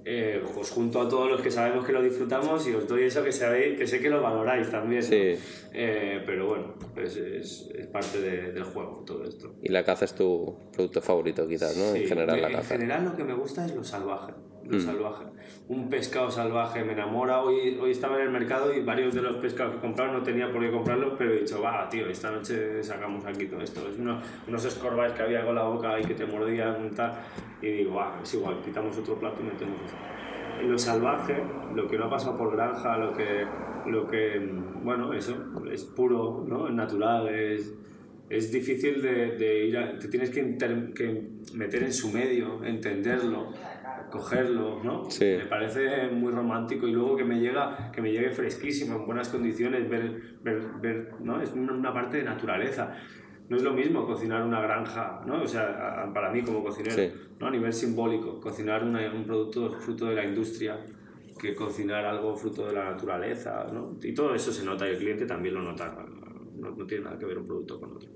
[0.10, 3.22] eh, os junto a todos los que sabemos que lo disfrutamos y os doy eso
[3.24, 5.04] que sabéis, que sé que lo valoráis también.
[5.12, 9.56] Eh, pero bueno, pues es, es parte de- del juego todo esto.
[9.62, 11.91] Y la caza es tu producto favorito, quizás, ¿no?
[11.93, 12.76] Sí, en general, la en caza.
[12.76, 14.32] general lo que me gusta es lo salvaje.
[14.68, 14.74] Mm.
[14.74, 15.24] Lo salvaje.
[15.70, 17.42] Un pescado salvaje me enamora.
[17.42, 20.52] Hoy, hoy estaba en el mercado y varios de los pescados que compraron no tenía
[20.52, 23.88] por qué comprarlos, pero he dicho, va, tío, esta noche sacamos aquí todo esto.
[23.88, 27.14] Es uno- unos escorbáis que había con la boca y que te mordían y tal.
[27.62, 29.98] Y digo, va, es igual, quitamos otro plato y metemos esto.
[30.62, 31.44] En lo salvaje,
[31.76, 33.46] lo que no ha pasado por granja, lo que,
[33.86, 34.40] lo que
[34.84, 35.36] bueno, eso,
[35.72, 36.68] es puro, ¿no?
[36.68, 37.74] Es natural, es,
[38.30, 42.63] es difícil de, de ir a, te tienes que, inter- que meter en su medio,
[42.63, 43.54] entenderlo,
[44.12, 45.10] cogerlo, ¿no?
[45.10, 45.36] Sí.
[45.38, 49.30] Me parece muy romántico y luego que me llega, que me llegue fresquísimo, en buenas
[49.30, 51.42] condiciones, ver, ver, ver ¿no?
[51.42, 52.94] Es una, parte de naturaleza.
[53.50, 55.42] No es lo mismo cocinar una granja, ¿no?
[55.42, 57.12] O sea, para mí como cocinero, Sí.
[57.40, 57.48] ¿no?
[57.48, 60.78] A nivel simbólico, cocinar una- un producto fruto de la industria
[61.40, 63.98] que cocinar algo fruto de la naturaleza, ¿no?
[64.02, 65.96] Y todo eso se nota y el cliente también lo nota.
[66.58, 68.10] No, no tiene nada que ver un producto con otro.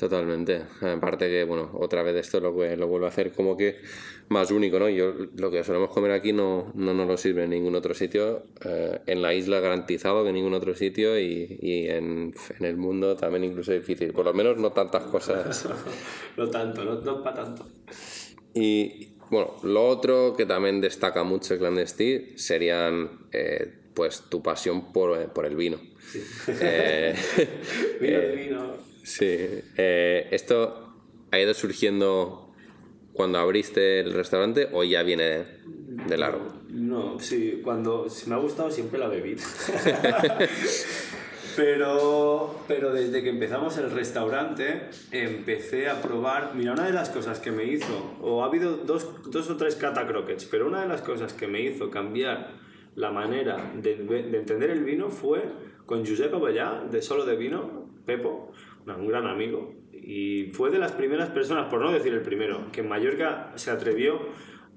[0.00, 0.62] Totalmente.
[0.80, 3.82] Aparte que, bueno, otra vez esto lo, lo vuelve a hacer como que
[4.30, 4.88] más único, ¿no?
[4.88, 8.44] Yo, lo que solemos comer aquí no, no nos lo sirve en ningún otro sitio.
[8.64, 12.78] Eh, en la isla garantizado que en ningún otro sitio y, y en, en el
[12.78, 14.14] mundo también incluso difícil.
[14.14, 15.68] Por lo menos no tantas cosas.
[16.38, 17.66] no tanto, no, no para tanto.
[18.54, 24.94] Y bueno, lo otro que también destaca mucho el clandestí serían eh, pues tu pasión
[24.94, 25.78] por, eh, por el vino.
[26.48, 27.14] Eh,
[28.00, 28.89] Vino eh, de vino.
[29.10, 29.26] Sí,
[29.76, 30.94] eh, ¿esto
[31.32, 32.54] ha ido surgiendo
[33.12, 35.46] cuando abriste el restaurante o ya viene
[36.06, 36.46] de largo?
[36.68, 39.34] No, sí, cuando si me ha gustado siempre la bebí.
[41.56, 46.52] pero, pero desde que empezamos el restaurante empecé a probar.
[46.54, 49.74] Mira, una de las cosas que me hizo, o ha habido dos, dos o tres
[49.74, 52.52] cata croquets, pero una de las cosas que me hizo cambiar
[52.94, 55.42] la manera de, de entender el vino fue
[55.84, 58.52] con Giuseppe Abellà, de Solo de Vino, Pepo,
[58.86, 62.80] un gran amigo, y fue de las primeras personas, por no decir el primero, que
[62.80, 64.18] en Mallorca se atrevió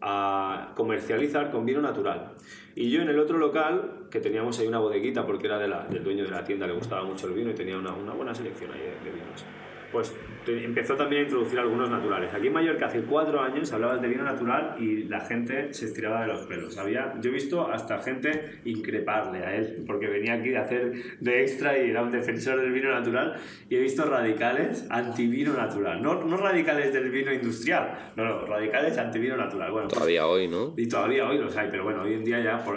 [0.02, 2.34] a comercializar con vino natural.
[2.76, 6.04] Y yo en el otro local, que teníamos ahí una bodeguita, porque era de del
[6.04, 8.72] dueño de la tienda, le gustaba mucho el vino y tenía una, una buena selección
[8.72, 9.46] ahí de vinos
[9.94, 10.12] pues
[10.48, 12.34] empezó también a introducir algunos naturales.
[12.34, 16.22] Aquí en Mallorca hace cuatro años hablabas de vino natural y la gente se estiraba
[16.22, 16.78] de los pelos.
[16.78, 21.42] Había, yo he visto hasta gente increparle a él, porque venía aquí de hacer de
[21.44, 23.36] extra y era un defensor del vino natural,
[23.70, 26.02] y he visto radicales anti-vino natural.
[26.02, 29.72] No, no radicales del vino industrial, no, no, radicales anti-vino natural.
[29.72, 30.74] Bueno, pues todavía hoy, ¿no?
[30.76, 32.76] Y todavía hoy los hay, pero bueno, hoy en día ya por,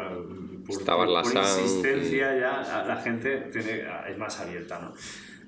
[0.67, 4.93] por, la insistencia ya la gente tiene, es más abierta, ¿no?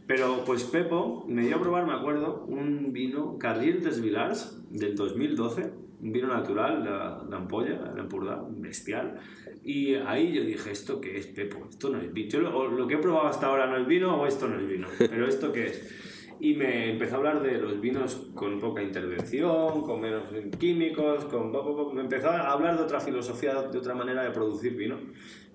[0.08, 4.96] Pero pues Pepo me dio a probar, me acuerdo, un vino Carrier des Vilars del
[4.96, 6.82] 2012, un vino natural
[7.28, 9.20] de, ampolla, de Empordà, bestial.
[9.62, 11.66] Y ahí yo dije, ¿esto qué es Pepo?
[11.68, 12.30] Esto no es vino.
[12.30, 14.88] Yo lo, que he probado hasta ahora no es vino o esto no es vino.
[14.98, 15.94] Pero ¿esto qué es?
[16.40, 20.22] Y me empezó a hablar de los vinos con poca intervención, con menos
[20.58, 21.52] químicos, con...
[21.94, 24.96] Me empezó a hablar de otra filosofía, de otra manera de producir vino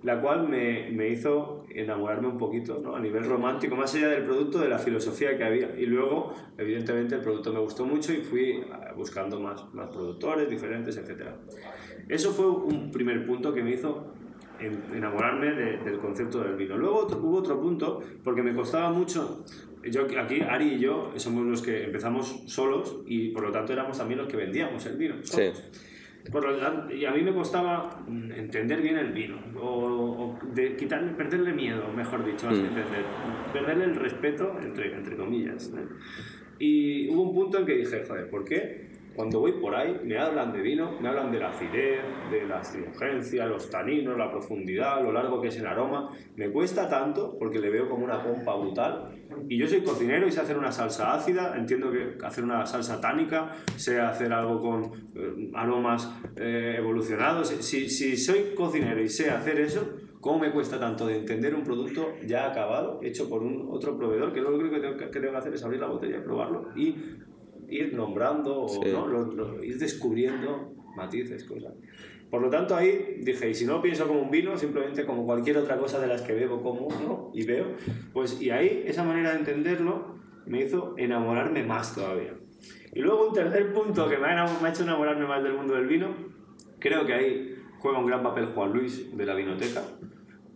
[0.03, 2.95] la cual me, me, hizo enamorarme un poquito, ¿no?
[2.95, 5.75] a nivel romántico, más allá del producto, de la filosofía que había.
[5.77, 8.63] Y luego, evidentemente, el producto me gustó mucho y fui
[8.95, 11.29] buscando más, más productores diferentes, etc.
[12.09, 14.13] Eso fue un primer punto que me hizo
[14.59, 16.77] enamorarme del concepto del vino.
[16.77, 19.43] Luego hubo otro punto, porque me costaba mucho,
[19.89, 23.97] yo aquí, Ari y yo, somos los que empezamos solos y por lo tanto éramos
[23.97, 25.15] también los que vendíamos el vino.
[25.23, 25.51] Sí.
[26.31, 26.45] Por
[26.95, 31.87] y a mí me costaba mm, entender bien el vino, o, de quitarle, perderle miedo,
[31.93, 32.53] mejor dicho, mm.
[32.53, 33.05] entender,
[33.51, 35.71] perderle el respeto, entre, entre comillas.
[36.59, 40.17] Y hubo un punto en que dije, joder, ¿por qué cuando voy por ahí me
[40.17, 45.03] hablan de vino, me hablan de la acidez, de la astringencia, los taninos, la profundidad,
[45.03, 46.11] lo largo que es el aroma.
[46.35, 49.09] Me cuesta tanto porque le veo como una pompa brutal.
[49.47, 52.99] Y yo soy cocinero y sé hacer una salsa ácida, entiendo que hacer una salsa
[52.99, 57.49] tánica, sé hacer algo con eh, aromas eh, evolucionados.
[57.49, 61.65] Si, si soy cocinero y sé hacer eso, ¿Cómo me cuesta tanto de entender un
[61.65, 65.19] producto ya acabado, hecho por un otro proveedor, que lo único que tengo que, que
[65.19, 66.95] tengo que hacer es abrir la botella y probarlo y
[67.73, 69.63] ir nombrando o ¿no?
[69.63, 71.73] ir descubriendo matices, cosas.
[72.29, 75.57] Por lo tanto, ahí dije, y si no pienso como un vino, simplemente como cualquier
[75.57, 77.31] otra cosa de las que bebo como ¿no?
[77.33, 77.67] y veo,
[78.11, 82.33] pues y ahí esa manera de entenderlo me hizo enamorarme más todavía.
[82.93, 85.75] Y luego un tercer punto que me ha, me ha hecho enamorarme más del mundo
[85.75, 86.15] del vino,
[86.79, 89.83] creo que ahí juega un gran papel Juan Luis de la Vinoteca,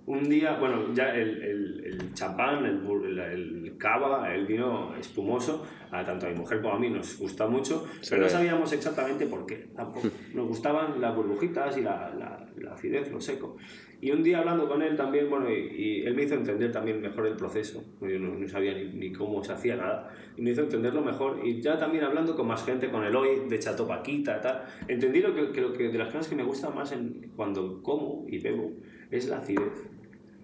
[0.07, 6.03] un día, bueno, ya el, el, el champán, el, el, cava, el vino espumoso, a
[6.05, 9.45] tanto a mi mujer como a mí nos gusta mucho, pero no sabíamos exactamente por
[9.45, 9.67] qué.
[9.75, 10.07] Tampoco.
[10.33, 13.57] Nos gustaban las burbujitas y la, la, la, acidez, lo seco.
[13.99, 17.27] Y un día hablando con él también, bueno, y, él me hizo entender también mejor
[17.27, 17.83] el proceso.
[17.99, 20.09] Yo no, sabía ni, ni, cómo se hacía nada.
[20.37, 21.41] Y me hizo entenderlo mejor.
[21.45, 25.35] Y ya también hablando con más gente, con Eloy de Chato Paquita, tal, entendí lo
[25.35, 28.37] que, que, lo que de las cosas que me gustan más en, cuando como y
[28.37, 28.71] bebo
[29.11, 29.96] es la acidez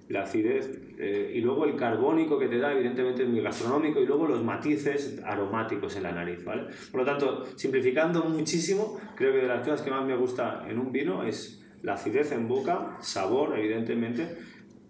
[0.09, 4.05] la acidez eh, y luego el carbónico que te da, evidentemente es muy gastronómico, y
[4.05, 6.65] luego los matices aromáticos en la nariz, ¿vale?
[6.91, 10.79] Por lo tanto, simplificando muchísimo, creo que de las cosas que más me gusta en
[10.79, 14.37] un vino es la acidez en boca, sabor, evidentemente,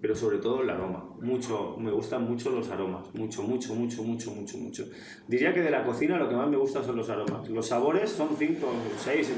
[0.04, 1.02] pero sobre todo el aroma.
[1.22, 4.86] Mucho, me gustan mucho los aromas, mucho, mucho, mucho, mucho, mucho, mucho.
[5.30, 7.48] Diría que de la cocina lo que más me gusta son los aromas.
[7.48, 9.32] Los sabores son cinco, seis,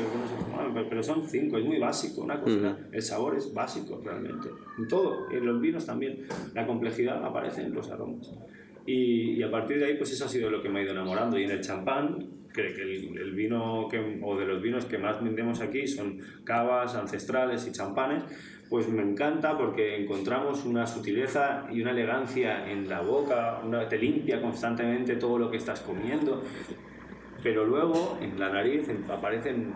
[0.90, 2.80] pero son cinco, es muy básico una cocina.
[2.92, 4.50] El sabor es básico realmente.
[4.80, 6.26] En todo, en los vinos también.
[6.56, 8.32] La complejidad aparece en los aromas.
[8.88, 10.94] Y, y, a partir de ahí, pues eso ha sido lo que me ha ido
[10.94, 11.38] enamorando.
[11.38, 14.98] Y en el champán, que, que el, el, vino que, o de los vinos que
[14.98, 18.24] más vendemos aquí son cavas, ancestrales y champanes
[18.70, 23.98] pues me encanta porque encontramos una sutileza y una elegancia en la boca, una, te
[23.98, 26.42] limpia constantemente todo lo que estás comiendo,
[27.44, 29.72] pero luego en la nariz aparecen,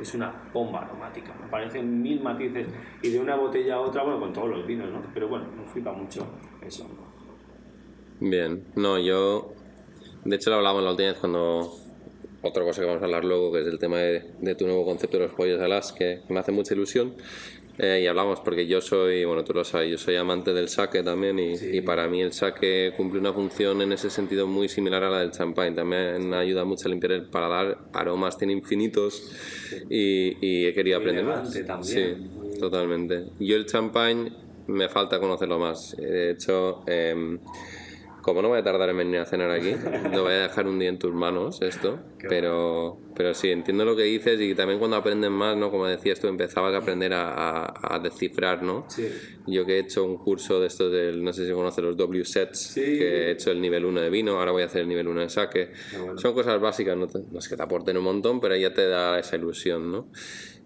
[0.00, 2.66] es una bomba aromática, aparecen mil matices
[3.02, 5.02] y de una botella a otra, bueno, con todos los vinos, ¿no?
[5.12, 6.26] Pero bueno, me flipa mucho
[6.66, 6.88] eso.
[8.18, 9.52] Bien, no, yo,
[10.24, 11.70] de hecho lo hablábamos la última vez cuando
[12.40, 14.84] otra cosa que vamos a hablar luego, que es el tema de, de tu nuevo
[14.84, 17.14] concepto de los pollos alas, que me hace mucha ilusión.
[17.78, 21.02] Eh, y hablamos porque yo soy, bueno, tú lo sabes, yo soy amante del sake
[21.02, 25.02] también y, y, para mí el sake cumple una función en ese sentido muy similar
[25.04, 25.74] a la del champán.
[25.74, 29.32] También ayuda mucho a limpiar el paladar, aromas tiene infinitos
[29.88, 31.52] y, y, he querido aprender más.
[31.66, 32.30] También.
[32.52, 33.24] Sí, totalmente.
[33.40, 35.96] Yo el champán me falta conocerlo más.
[35.96, 37.38] De hecho, eh,
[38.22, 39.74] como no voy a tardar en venir a cenar aquí,
[40.10, 43.96] no voy a dejar un día en tus manos esto, pero, pero sí, entiendo lo
[43.96, 45.70] que dices y también cuando aprendes más, ¿no?
[45.70, 48.86] Como decías tú, empezabas a aprender a, a, descifrar, ¿no?
[48.88, 49.08] Sí.
[49.46, 52.74] Yo que he hecho un curso de estos del, no sé si conoces los W-Sets,
[52.74, 55.20] que he hecho el nivel 1 de vino, ahora voy a hacer el nivel 1
[55.20, 55.72] de saque.
[56.16, 59.18] Son cosas básicas, no, no es que te aporten un montón, pero ya te da
[59.18, 60.08] esa ilusión, ¿no?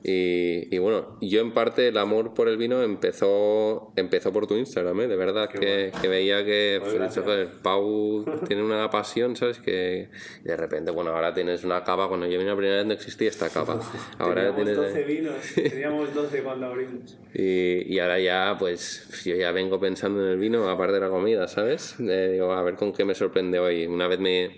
[0.09, 5.01] Y, bueno, yo en parte el amor por el vino empezó empezó por tu Instagram,
[5.01, 5.09] ¿eh?
[5.09, 9.59] de verdad, que, que, veía que el Pau tiene una pasión, ¿sabes?
[9.59, 10.09] Que
[10.45, 13.29] de repente, bueno, ahora tienes una cava, cuando yo vine la primera vez no existía
[13.29, 13.81] esta cava.
[14.19, 17.19] Ahora teníamos 12 vinos, teníamos 12 cuando abrimos.
[17.35, 21.09] Y, y, ahora ya, pues yo ya vengo pensando en el vino, aparte de la
[21.09, 21.97] comida, ¿sabes?
[21.99, 23.87] Eh, digo, a ver con qué me sorprende hoy.
[23.87, 24.57] Una vez me...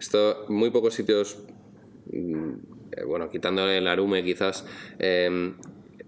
[0.00, 1.38] Esto, muy pocos sitios
[2.10, 4.66] mm, bueno, quitándole el arume quizás,
[4.98, 5.54] eh,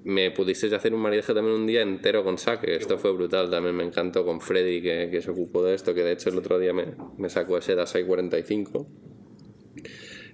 [0.04, 2.74] me pudisteis hacer un maridaje también un día entero con saque.
[2.74, 6.02] Esto fue brutal, también me encantó con Freddy que, que se ocupó de esto, que
[6.02, 8.88] de hecho el otro día me, me sacó ese DASAI 45.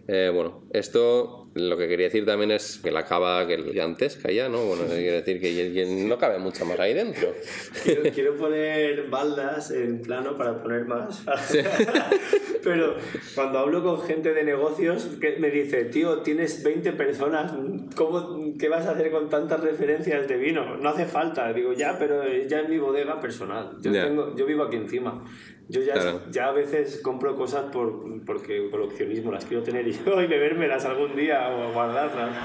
[0.07, 4.49] Eh, bueno, esto lo que quería decir también es que la cava que gigantesca ya,
[4.49, 4.65] ¿no?
[4.65, 7.33] Bueno, quiere decir que no cabe mucho más ahí dentro.
[8.13, 11.25] Quiero, poner baldas en plano para poner más.
[12.65, 12.97] Pero
[13.35, 17.53] cuando hablo con gente de negocios, que me dice, tío, tienes 20 personas,
[17.95, 20.77] ¿cómo, ¿qué vas a hacer con tantas referencias de vino?
[20.77, 21.53] No hace falta.
[21.53, 23.77] Digo, ya, pero ya es mi bodega personal.
[23.81, 25.25] Yo, tengo, yo vivo aquí encima.
[25.69, 25.95] Yo ya,
[26.31, 31.17] ya a veces compro cosas por, porque coleccionismo, las quiero tener yo y bebérmelas algún
[31.17, 32.37] día o guardarlas.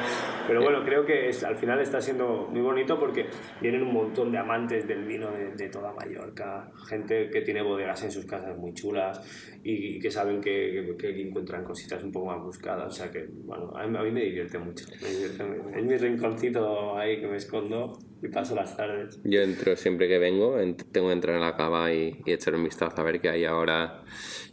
[0.48, 3.28] Pero bueno, creo que al final está siendo muy bonito porque
[3.62, 8.04] vienen un montón de amantes del vino de, de toda Mallorca, gente que tiene bodegas
[8.04, 12.42] en sus casas muy chulas y, que saben que, que, encuentran cositas un poco más
[12.44, 12.88] buscadas.
[12.88, 14.86] O sea que, bueno, a mí, me divierte mucho.
[14.94, 19.20] Es mi rinconcito ahí que me escondo y paso las tardes.
[19.24, 20.58] Yo entro siempre que vengo,
[20.92, 23.46] tengo que entrar en la cava y, y, echar un vistazo a ver qué hay
[23.46, 24.04] ahora.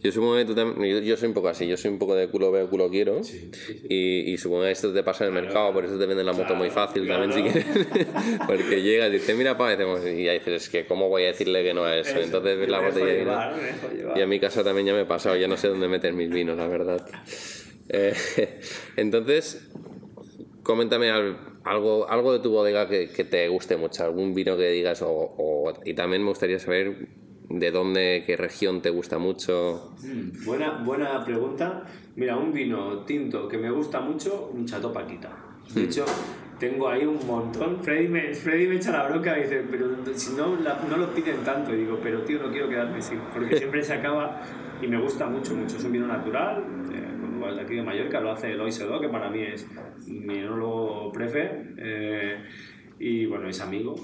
[0.03, 2.29] Yo supongo que tú también, yo, soy un poco así, yo soy un poco de
[2.29, 3.21] culo veo, culo quiero.
[3.89, 6.33] Y, y, supongo que esto te pasa en el mercado, por eso te venden la
[6.33, 7.67] moto muy fácil también si quieres.
[8.47, 11.65] Porque llegas y dices, mira, pa, y ya dices, es que ¿cómo voy a decirle
[11.65, 12.21] que no es eso?
[12.21, 13.43] Entonces ves la botella
[14.15, 16.13] y, y a mi casa también ya me he pasado, ya no sé dónde meter
[16.13, 17.07] mis vinos, la verdad.
[17.89, 18.15] Eh,
[18.97, 19.71] entonces,
[20.63, 25.03] coméntame algo, algo de tu bodega que, que, te guste mucho, algún vino que digas,
[25.05, 27.09] o, y también me gustaría saber
[27.49, 29.95] de dónde, qué región te gusta mucho.
[30.03, 31.85] Mm, buena, buena pregunta.
[32.17, 35.37] Mira, un vino tinto que me gusta mucho, un Chateau Paquita.
[35.75, 35.85] De hmm.
[35.85, 36.05] hecho,
[36.59, 37.81] tengo ahí un montón.
[37.81, 41.45] Freddy me, Freddy me echa la bronca y dice, pero si no, no lo piden
[41.45, 41.75] tanto.
[41.75, 44.41] Y digo, pero tío, no quiero quedarme sin, porque siempre se acaba
[44.81, 45.77] y me gusta mucho, mucho.
[45.77, 49.31] Es un vino natural, eh, de aquí de Mallorca, lo hace Eloy Sedó, que para
[49.31, 49.67] mí es
[50.07, 52.45] mi enólogo prefe, eh,
[52.99, 53.95] y bueno, es amigo.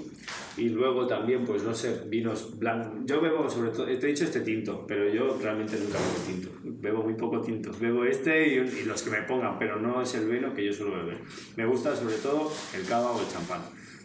[0.57, 2.99] Y luego también, pues no sé, vinos blancos.
[3.05, 6.49] Yo bebo sobre todo, te he dicho este tinto, pero yo realmente nunca bebo tinto.
[6.63, 7.71] Bebo muy poco tinto.
[7.79, 10.73] Bebo este y, y los que me pongan, pero no es el vino que yo
[10.73, 11.19] suelo beber.
[11.55, 13.61] Me gusta sobre todo el cava o el champán.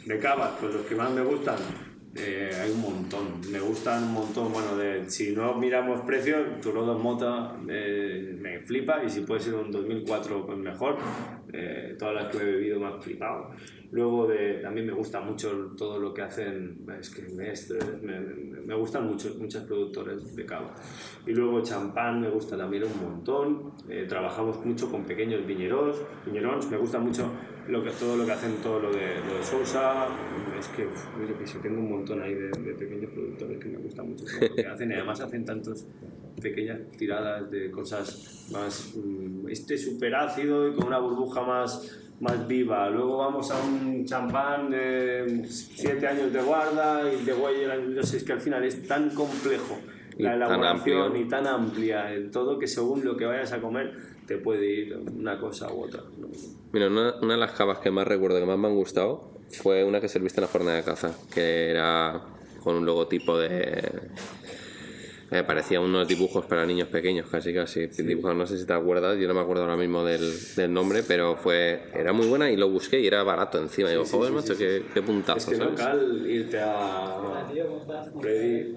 [0.06, 1.58] De cava, pues los que más me gustan,
[2.16, 4.52] eh, hay un montón, me gustan un montón.
[4.52, 9.54] Bueno, de, si no miramos precio, Turodo Mota eh, me flipa y si puede ser
[9.54, 10.96] un 2004 pues mejor.
[11.52, 13.50] Eh, todas las que he bebido me han flipado.
[13.90, 18.20] Luego de, también me gusta mucho todo lo que hacen, es que me,
[18.66, 20.74] me, gustan mucho, muchos productores de cava.
[21.26, 23.72] Y luego champán me gusta también un montón.
[24.06, 27.30] trabajamos mucho con pequeños viñeros, viñerons, me gusta mucho
[27.68, 30.06] lo que, todo lo que hacen, todo lo de, lo de Sousa,
[30.58, 34.54] es que yo tengo un montón ahí de, pequeños productores que me gusta mucho lo
[34.54, 35.87] que hacen y además hacen tantas
[36.40, 42.46] pequeñas tiradas de cosas más, mm, este súper ácido y con una burbuja más, más
[42.46, 42.88] viva.
[42.90, 48.18] Luego vamos a un champán de 7 años de guarda y de Weyer, no sé,
[48.18, 49.79] es que al final es tan complejo
[50.18, 53.94] la elaboración y tan amplia en todo que según lo que vayas a comer
[54.27, 56.03] te puede ir una cosa u otra.
[56.72, 59.31] Mira, una, una, de las cavas que más recuerdo, que más me han gustado,
[59.62, 62.20] fue una que serviste en la jornada de caza, que era
[62.62, 64.11] con un logotipo de
[65.30, 67.86] me parecía unos dibujos para niños pequeños, casi casi.
[67.86, 71.02] Dibujos, no sé si te acuerdas, yo no me acuerdo ahora mismo del, del, nombre,
[71.06, 73.90] pero fue era muy buena y lo busqué y era barato encima.
[73.90, 75.50] digo, joder, macho, qué, qué puntazo.
[75.50, 77.46] Es que local irte a.
[78.20, 78.76] Freddy,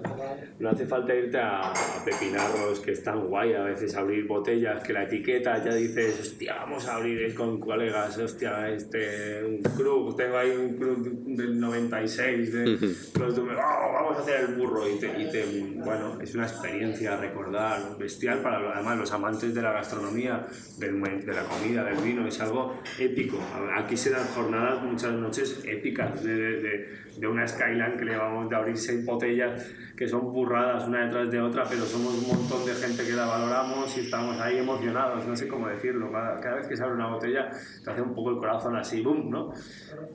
[0.58, 1.72] no hace falta irte a,
[2.04, 6.86] Pepinarros, que están guay a veces abrir botellas, que la etiqueta ya dices, hostia, vamos
[6.86, 12.66] a abrir con colegas, hostia, este, un club, tengo ahí un club del 96, de,
[13.18, 15.44] los, oh, vamos a hacer el burro y te, y te
[15.76, 20.44] bueno, es una una experiencia a recordar bestial para además los amantes de la gastronomía,
[20.76, 23.38] del, de la comida, del vino, es algo épico.
[23.76, 28.50] Aquí se dan jornadas muchas noches épicas de, de, de una Skyline que le vamos
[28.50, 29.64] de abrir seis botellas
[30.02, 33.24] que son burradas una detrás de otra, pero somos un montón de gente que la
[33.24, 36.10] valoramos y estamos ahí emocionados, no sé cómo decirlo.
[36.10, 37.50] Cada, cada vez que se abre una botella
[37.84, 39.52] te hace un poco el corazón así, boom, ¿no?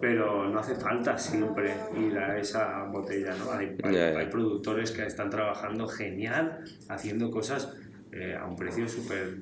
[0.01, 3.51] Pero no hace falta siempre ir a esa botella, ¿no?
[3.51, 6.16] Hay, hay, productores que están trabajando genial,
[6.89, 7.73] haciendo cosas
[8.11, 9.37] eh, a un precio súper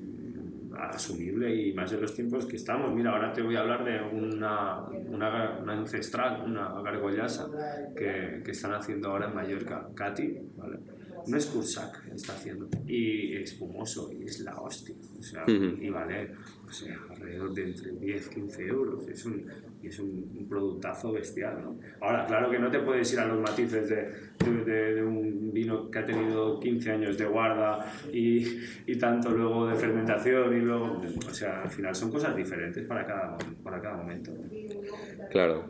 [0.78, 2.94] asumible y más en los tiempos que estamos.
[2.94, 7.48] Mira, ahora te voy a hablar de una, una, una ancestral, una gargollasa
[7.96, 10.78] que, que, están haciendo ahora en Mallorca, Katy, ¿vale?
[11.26, 12.68] No es Cursac, está haciendo.
[12.86, 14.94] Y espumoso, y es la hostia.
[15.18, 16.32] O sea, y vale
[16.66, 19.08] o sea, alrededor de entre 10 15 euros.
[19.08, 19.46] Es un,
[19.88, 21.60] es un, productazo bestial.
[21.62, 21.78] ¿no?
[22.00, 26.04] Ahora, claro que no te puedes ir a los matices de, un vino que ha
[26.04, 31.02] tenido 15 años de guarda y, tanto luego de fermentación y luego.
[31.28, 34.32] O sea, al final son cosas diferentes para cada, para cada momento.
[35.30, 35.64] Claro.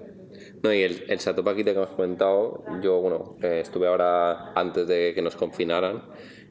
[0.63, 5.13] No, y el, el Satopaquita que hemos comentado, yo, bueno, eh, estuve ahora antes de
[5.15, 6.03] que nos confinaran,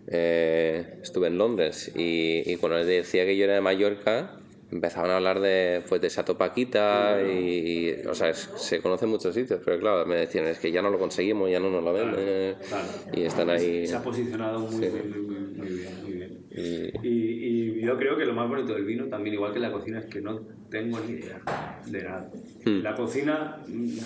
[0.08, 4.40] eh, estuve en Londres y, y cuando les decía que yo era de Mallorca,
[4.76, 9.34] empezaban a hablar de, pues, de Satopaquita y, y, o sea, es, se conocen muchos
[9.34, 11.94] sitios, pero claro, me decían, es que ya no lo conseguimos, ya no nos lo
[11.94, 13.88] venden Claro, y están ahí.
[13.88, 14.90] Se ha posicionado muy, Sí.
[14.92, 15.10] bien,
[15.56, 16.46] muy, bien, muy bien.
[16.52, 19.72] Y, Y, y yo creo que lo más bonito del vino, también igual que la
[19.72, 21.42] cocina, es que no tengo ni idea
[21.86, 22.30] de nada.
[22.66, 22.82] Hmm.
[22.82, 23.58] La cocina,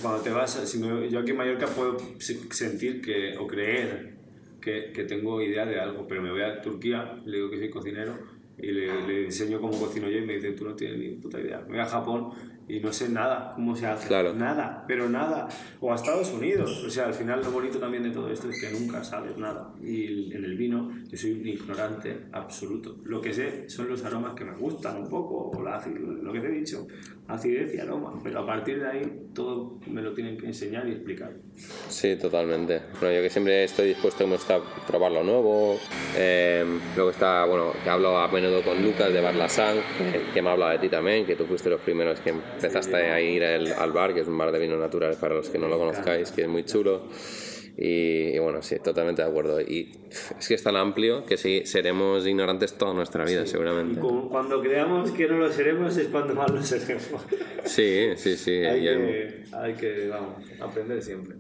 [0.02, 4.14] cuando te vas, si me- yo aquí en Mallorca puedo se- sentir que, o creer
[4.62, 7.70] que, que tengo idea de algo, pero me voy a Turquía, le digo que soy
[7.70, 8.14] cocinero
[8.62, 11.40] y le, le enseño cómo cocino yo y me dice, tú no tienes ni puta
[11.40, 11.62] idea.
[11.62, 12.32] Me voy a Japón
[12.70, 14.08] y no sé nada cómo se hace.
[14.08, 14.34] Claro.
[14.34, 15.50] Nada, pero nada.
[15.82, 16.84] O a Estados Unidos.
[16.86, 19.74] O sea, al final lo bonito también de todo esto es que nunca sabes nada.
[19.82, 22.98] Y en el vino yo soy un ignorante absoluto.
[23.04, 26.40] Lo que sé son los aromas que me gustan un poco, o la, lo que
[26.40, 26.88] te he dicho,
[27.28, 28.20] acidez y aroma.
[28.24, 31.34] Pero a partir de ahí todo me lo tienen que enseñar y explicar.
[31.88, 32.82] Sí, totalmente.
[33.00, 35.80] Bueno, yo que siempre estoy dispuesto como está, a probar lo nuevo.
[36.16, 36.64] Eh,
[36.96, 40.52] luego está, bueno, que hablo a menudo con Lucas de Barlasang, que, que me ha
[40.52, 42.34] hablado de ti también, que tú fuiste los primeros que
[42.66, 45.50] empezaste a ir al, al bar, que es un bar de vino natural para los
[45.50, 47.08] que no lo conozcáis, que es muy chulo.
[47.82, 49.62] Y, y bueno, sí, totalmente de acuerdo.
[49.62, 49.92] Y
[50.38, 54.02] es que es tan amplio que sí, seremos ignorantes toda nuestra vida, Y seguramente.
[54.02, 57.06] cu- cuando creamos que no lo seremos es cuando más lo seremos.
[57.64, 58.52] Sí, sí, sí.
[58.66, 61.38] hay, que, hay que, vamos, aprender siempre.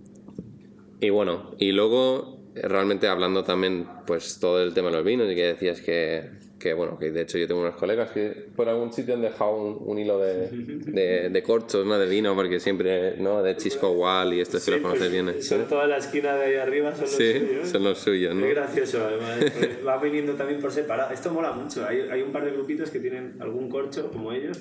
[1.01, 5.35] Y bueno, y luego realmente hablando también pues todo el tema de los vinos y
[5.35, 6.29] que decías que,
[6.59, 9.55] que bueno, que de hecho yo tengo unos colegas que por algún sitio han dejado
[9.55, 11.97] un, un hilo de, de, de corchos, ¿no?
[11.97, 13.41] De vino, porque siempre, ¿no?
[13.41, 15.29] De Chisco Wall y estos que los conoces bien.
[15.29, 15.41] ¿eh?
[15.41, 17.69] Son toda la esquina de ahí arriba, son los Sí, suyos.
[17.69, 18.45] son los suyos, ¿no?
[18.45, 19.37] Es gracioso, además.
[19.53, 21.13] porque Va viniendo también por separado.
[21.13, 21.85] Esto mola mucho.
[21.87, 24.59] Hay, hay un par de grupitos que tienen algún corcho, como ellos,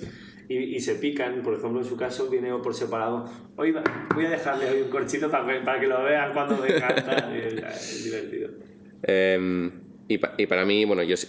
[0.48, 1.42] y, y se pican.
[1.42, 3.28] Por ejemplo, en su caso, viene por separado.
[3.56, 3.82] Hoy va-
[4.14, 6.94] voy a dejarle hoy un corchito para que, para que lo vean cuando vengan.
[7.36, 8.50] Es, divertido.
[9.02, 9.70] Eh,
[10.06, 11.26] y, pa- y para mí, bueno, yo sí-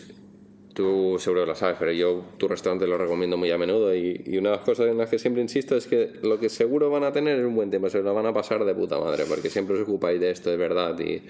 [0.80, 4.22] tú seguro que lo sabes, pero yo tu restaurante lo recomiendo muy a menudo y,
[4.26, 6.90] y una de las cosas en las que siempre insisto es que lo que seguro
[6.90, 9.26] van a tener es un buen tiempo, se lo van a pasar de puta madre,
[9.28, 10.98] porque siempre os ocupáis de esto, de verdad.
[10.98, 11.22] Y,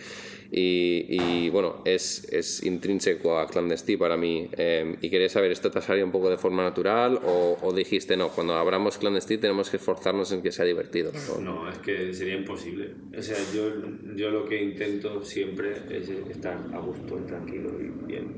[0.51, 4.49] y, y, bueno, es, es intrínseco a Clandestí para mí.
[4.57, 8.55] Eh, y quería saber, ¿esto salido un poco de forma natural o, dijiste, no, cuando
[8.55, 11.11] abramos Clandestí tenemos que esforzarnos en que sea divertido?
[11.41, 11.69] ¿no?
[11.69, 12.89] Es que sería imposible.
[13.15, 13.71] O sea, yo,
[14.15, 18.35] yo lo que intento siempre es estar a gusto, tranquilo y bien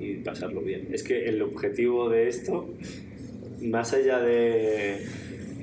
[0.00, 0.88] y, y pasarlo bien.
[0.92, 2.74] Es que el objetivo de esto,
[3.60, 5.04] más allá de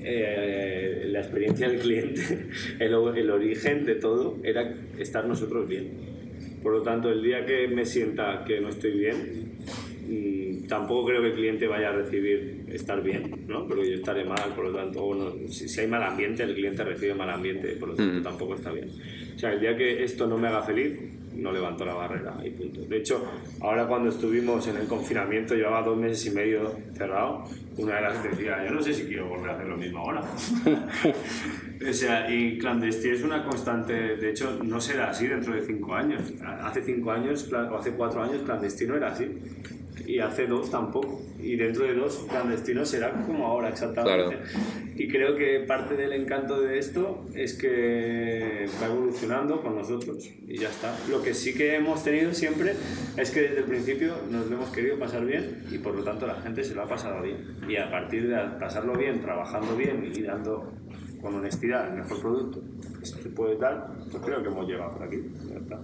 [0.09, 2.21] eh, la experiencia del cliente,
[2.79, 5.91] el, el origen de todo era estar nosotros bien.
[6.63, 9.57] Por lo tanto, el día que me sienta que no estoy bien,
[10.07, 13.67] mm, tampoco creo que el cliente vaya a recibir estar bien, ¿no?
[13.67, 16.83] Porque yo estaré mal, por lo tanto, bueno, si, si hay mal ambiente, el cliente
[16.83, 18.89] recibe mal ambiente, por lo tanto, tampoco está bien.
[19.35, 20.97] O sea, el día que esto no me haga feliz,
[21.37, 22.81] no levanto la barrera y punto.
[22.81, 23.25] De hecho,
[23.61, 27.43] ahora cuando estuvimos en el confinamiento, llevaba dos meses y medio cerrado,
[27.77, 30.21] una de las decía, yo no sé si quiero volver a hacer lo mismo ahora.
[31.89, 35.93] o sea, y clandestino es una constante, de hecho, no será así dentro de cinco
[35.93, 36.21] años.
[36.43, 39.27] Hace cinco años, o hace cuatro años, clandestino era así.
[40.05, 41.21] Y hace dos tampoco.
[41.39, 44.37] Y dentro de dos, clandestino será como ahora exactamente.
[44.95, 50.57] Y creo que parte del encanto de esto es que va evolucionando con nosotros y
[50.57, 50.97] ya está.
[51.09, 52.73] Lo que sí que hemos tenido siempre
[53.17, 56.25] es que desde el principio nos lo hemos querido pasar bien y por lo tanto
[56.25, 57.57] la gente se lo ha pasado bien.
[57.67, 60.73] Y a partir de pasarlo bien, trabajando bien y dando
[61.21, 62.61] con honestidad el mejor producto
[62.99, 65.21] que se puede dar, pues creo que hemos llegado por aquí.
[65.49, 65.79] Ya está.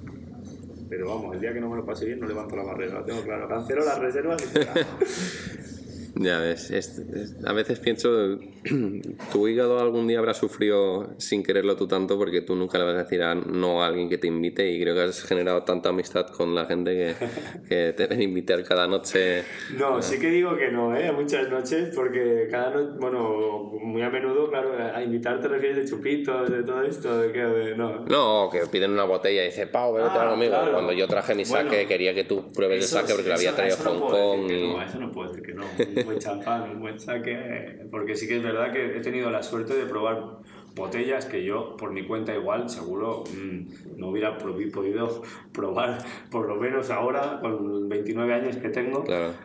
[0.95, 3.05] Pero vamos, el día que no me lo pase bien no levanto la barrera, lo
[3.05, 3.47] tengo claro.
[3.47, 4.45] Cancelo las reservas y
[6.15, 7.01] Ya ves, es,
[7.43, 8.37] a veces pienso,
[9.31, 12.95] tu hígado algún día habrá sufrido sin quererlo tú tanto porque tú nunca le vas
[12.95, 15.89] a decir a, no a alguien que te invite y creo que has generado tanta
[15.89, 17.15] amistad con la gente que,
[17.67, 19.43] que te deben invitar cada noche.
[19.75, 21.11] No, sí que digo que no, ¿eh?
[21.11, 25.85] Muchas noches porque cada noche, bueno, muy a menudo, claro, a invitar te refieres de
[25.85, 28.05] chupitos, de todo esto, de que, no.
[28.05, 30.55] No, que piden una botella y dice, Pau, vete ah, conmigo.
[30.73, 33.77] Cuando yo traje mi saque quería que tú pruebes el saque porque lo había traído
[33.77, 34.51] Hong Kong.
[34.51, 34.67] Y...
[34.67, 35.63] No, eso no puedo decir que no
[36.03, 39.41] un buen champán, un buen saque, porque sí que es verdad que he tenido la
[39.41, 40.41] suerte de probar
[40.75, 45.21] botellas que yo por mi cuenta igual seguro mm, no hubiera podido
[45.53, 45.99] probar
[46.31, 49.03] por lo menos ahora con 29 años que tengo.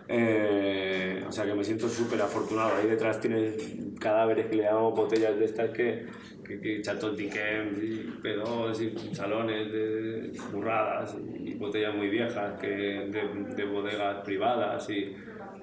[0.09, 3.56] Eh, o sea que me siento súper afortunado ahí detrás tienes
[4.00, 6.06] cadáveres que le hago botellas de estas que
[6.48, 13.54] que, que chatos y pedos y salones de burradas y botellas muy viejas que de,
[13.54, 15.14] de bodegas privadas y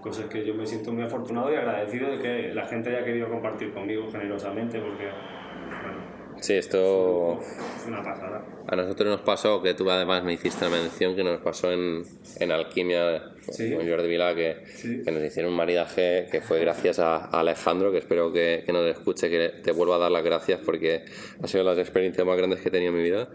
[0.05, 3.27] cosas que yo me siento muy afortunado y agradecido de que la gente haya querido
[3.27, 5.09] compartir conmigo generosamente porque
[6.41, 7.39] Sí, esto.
[7.41, 8.45] Es una pasada.
[8.67, 12.03] A nosotros nos pasó, que tú además me hiciste la mención, que nos pasó en,
[12.39, 14.57] en Alquimia con Jordi Vila, que,
[15.03, 18.85] que, nos hicieron un maridaje que fue gracias a, Alejandro, que espero que, que, nos
[18.87, 21.05] escuche, que te vuelva a dar las gracias porque
[21.41, 23.29] ha sido las experiencias más grandes que he tenido en mi vida.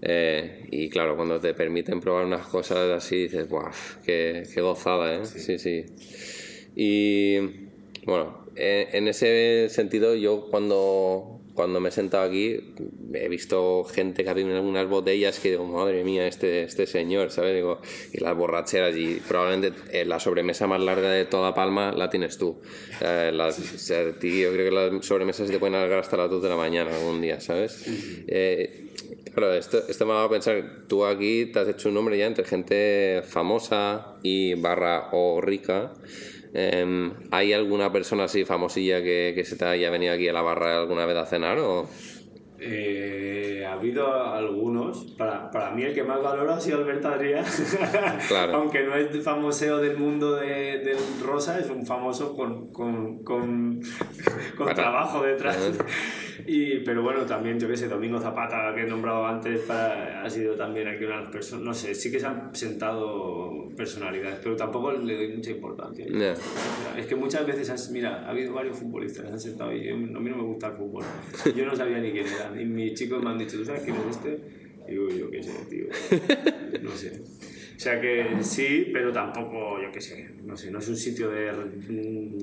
[0.00, 3.72] Eh, y claro, cuando te permiten probar unas cosas así, dices, ¡guau!
[4.04, 5.24] ¡Qué, qué gozada, ¿eh?
[5.24, 5.86] Sí, sí.
[6.76, 7.38] Y
[8.04, 12.60] bueno, en ese sentido, yo cuando cuando me he sentado aquí
[13.12, 17.32] he visto gente que ha tenido algunas botellas que digo, madre mía, este, este señor,
[17.32, 17.52] ¿sabes?
[17.52, 17.80] Digo,
[18.12, 22.38] y las borracheras y probablemente eh, la sobremesa más larga de toda Palma la tienes
[22.38, 22.60] tú.
[23.00, 26.56] las, yo creo que las sobremesas se te pueden alargar hasta las 2 de la
[26.56, 27.84] mañana algún día, ¿sabes?
[28.28, 28.92] Eh,
[29.34, 32.26] claro, esto, esto me ha a pensar, tú aquí te has hecho un nombre ya
[32.26, 35.92] entre gente famosa y barra o rica.
[36.54, 40.42] Em, ¿Hay alguna persona así famosilla que, que, se te haya venido aquí a la
[40.42, 41.58] barra alguna vez a cenar?
[41.58, 41.88] O?
[42.60, 45.04] Eh, ha habido algunos.
[45.16, 47.44] Para, para, mí el que más valoro ha sido Alberto Adrià.
[48.28, 48.56] Claro.
[48.56, 53.80] Aunque no es famoseo del mundo de, del rosa, es un famoso con, con, con,
[54.56, 55.58] con trabajo detrás.
[56.46, 60.54] Y, pero bueno, también, yo qué sé, Domingo Zapata, que he nombrado antes, ha sido
[60.54, 61.64] también aquí una de las personas.
[61.64, 66.06] No sé, sí que se han sentado personalidades, pero tampoco le doy mucha importancia.
[66.96, 69.94] Es que muchas veces, mira, ha habido varios futbolistas que se han sentado y a
[69.94, 71.04] mí no me gusta el fútbol.
[71.54, 72.47] Yo no sabía ni quién era.
[72.56, 74.38] Y mis chicos me han dicho, ¿tú sabes quién es este?
[74.86, 75.86] Y digo, yo qué sé, tío.
[76.82, 77.20] No sé.
[77.78, 81.30] O sea que sí, pero tampoco, yo qué sé, no sé, no es un sitio
[81.30, 81.52] de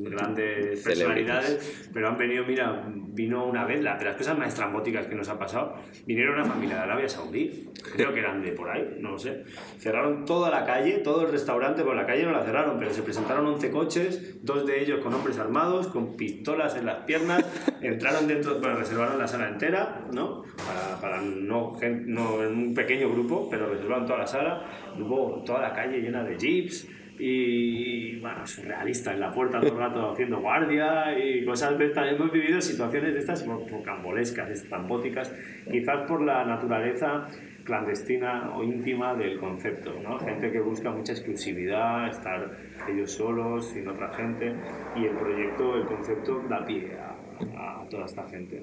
[0.10, 5.08] grandes personalidades, pero han venido, mira, vino una vez, la, de las cosas más estrambóticas
[5.08, 5.76] que nos ha pasado,
[6.06, 9.44] vinieron una familia de Arabia Saudí, creo que eran de por ahí, no lo sé,
[9.78, 13.02] cerraron toda la calle, todo el restaurante, por la calle no la cerraron, pero se
[13.02, 17.44] presentaron 11 coches, dos de ellos con hombres armados, con pistolas en las piernas,
[17.82, 20.44] entraron dentro, bueno, reservaron la sala entera, ¿no?
[20.66, 24.66] Para, para no, no en un pequeño grupo, pero reservaron toda la sala,
[24.98, 29.78] luego toda la calle llena de jeeps y, bueno, surrealista en la puerta todo el
[29.78, 32.12] rato haciendo guardia y cosas de estas.
[32.12, 33.46] Hemos vivido situaciones de estas
[33.84, 35.34] cambolescas, estrambóticas,
[35.72, 37.28] quizás por la naturaleza
[37.64, 40.20] clandestina o íntima del concepto, ¿no?
[40.20, 42.52] Gente que busca mucha exclusividad, estar
[42.88, 44.54] ellos solos, sin otra gente,
[44.96, 48.62] y el proyecto, el concepto da pie a, a toda esta gente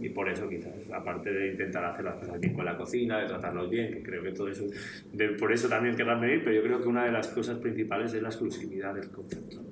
[0.00, 3.26] y por eso quizás, aparte de intentar hacer las cosas bien con la cocina, de
[3.26, 4.64] tratarlos bien, que creo que todo eso,
[5.38, 8.22] por eso también querrán venir, pero yo creo que una de las cosas principales es
[8.22, 9.62] la exclusividad del concepto.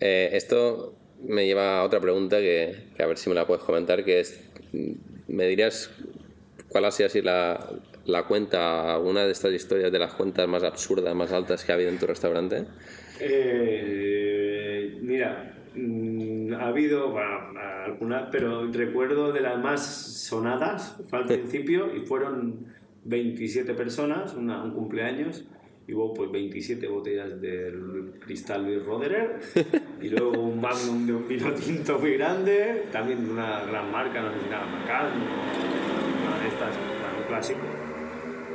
[0.00, 4.04] Eh, esto me lleva a otra pregunta que, a ver si me la puedes comentar,
[4.04, 4.40] que es,
[5.28, 5.90] ¿me dirías
[6.68, 7.68] cuál ha sido así la,
[8.06, 11.74] la cuenta, una de estas historias de las cuentas más absurdas, más altas que ha
[11.74, 12.64] habido en tu restaurante?
[13.20, 17.16] Eh, mira, mm, ha habido,
[17.84, 22.66] algunas, pero recuerdo de las más sonadas, fue al principio, y fueron
[23.04, 25.44] 27 personas, una, un cumpleaños,
[25.86, 29.40] y hubo pues 27 botellas del cristal Luis Roderer,
[30.00, 34.22] y luego un magnum de un vino tinto muy grande, también de una gran marca,
[34.22, 35.06] no sé si era Macán,
[36.26, 36.76] una de estas,
[37.18, 37.60] un clásico,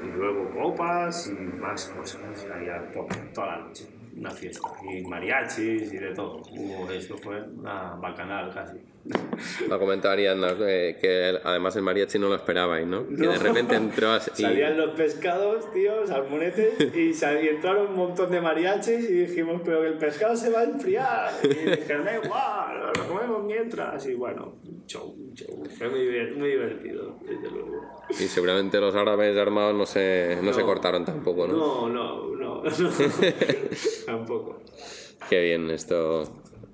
[0.06, 2.92] y luego copas y más cosas, allá
[3.34, 4.68] toda la noche una fiesta.
[4.84, 6.42] Y mariachis y de todo.
[6.52, 8.78] Hubo, eso fue una bacanal casi.
[9.70, 13.08] Lo comentarían que, que además el mariachi no lo esperabais, ¿no?
[13.08, 14.32] Que de repente entró así.
[14.42, 19.82] Salían los pescados, tío, salmonetes, y, y entraron un montón de mariachis y dijimos, pero
[19.82, 21.32] que el pescado se va a enfriar.
[21.44, 24.06] Y dijeron, da igual, lo comemos mientras.
[24.08, 24.56] Y bueno,
[24.88, 25.64] show, show.
[25.78, 28.02] Fue muy, divertido, desde luego.
[28.10, 31.54] Y seguramente los árabes armados no se, no, se cortaron tampoco, ¿no?
[31.54, 32.37] No, no, no, no.
[34.06, 34.62] tampoco.
[35.30, 36.24] Qué bien, esto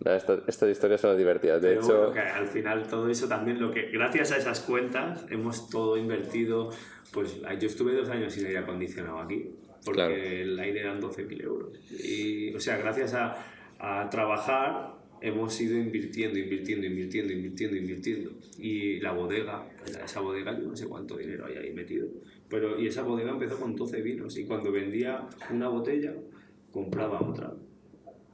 [0.05, 1.61] estas, historias son divertidas.
[1.61, 4.59] De Pero hecho, bueno, que al final todo eso también, lo que gracias a esas
[4.61, 6.69] cuentas hemos todo invertido.
[7.11, 9.51] Pues yo estuve dos años sin aire acondicionado aquí,
[9.85, 10.15] porque Claro.
[10.15, 11.79] el aire eran 12.000 euros.
[11.91, 13.37] Y, o sea, gracias a,
[13.79, 18.31] a trabajar hemos ido invirtiendo, invirtiendo, invirtiendo, invirtiendo, invirtiendo.
[18.57, 19.69] Y la bodega,
[20.03, 22.07] esa bodega, yo no sé cuánto dinero hay ahí metido.
[22.53, 26.13] Pero, y esa bodega empezó con 12 vinos y cuando vendía una botella,
[26.71, 27.51] compraba otra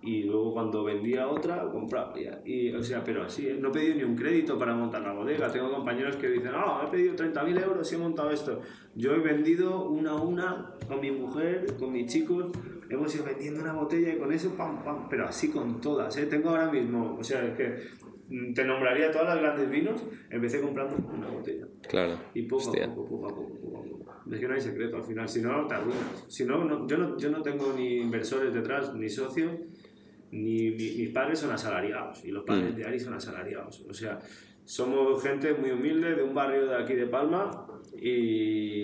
[0.02, 2.40] y luego cuando vendía otra compraba ya.
[2.46, 3.58] y o sea pero así ¿eh?
[3.60, 6.86] no he pedido ni un crédito para montar la bodega tengo compañeros que dicen ah
[6.88, 8.62] he pedido 30.000 euros y he montado esto
[8.96, 12.46] yo he vendido una a una con mi mujer con mis chicos
[12.90, 16.28] hemos ido vendiendo una botella y con eso pam pam pero así con todas ¿eh?
[16.28, 17.76] tengo ahora mismo o sea es que
[18.30, 22.18] mm, te nombraría todas las grandes vinos empecé comprando una botella claro.
[22.34, 22.86] y poco Hostia.
[22.86, 23.89] a poco, poco a poco, poco a poco.
[24.32, 26.26] Es que no hay secreto al final, si no te arruinas.
[26.28, 29.52] Si no, no- yo, no, yo no tengo ni inversores detrás, ni socios,
[30.32, 32.78] ni mi- mis padres son asalariados y los padres Mm.
[32.78, 33.86] de Ari son asalariados.
[33.90, 34.20] O sea,
[34.66, 37.66] somos gente muy humilde de un barrio de aquí de Palma
[38.00, 38.84] y,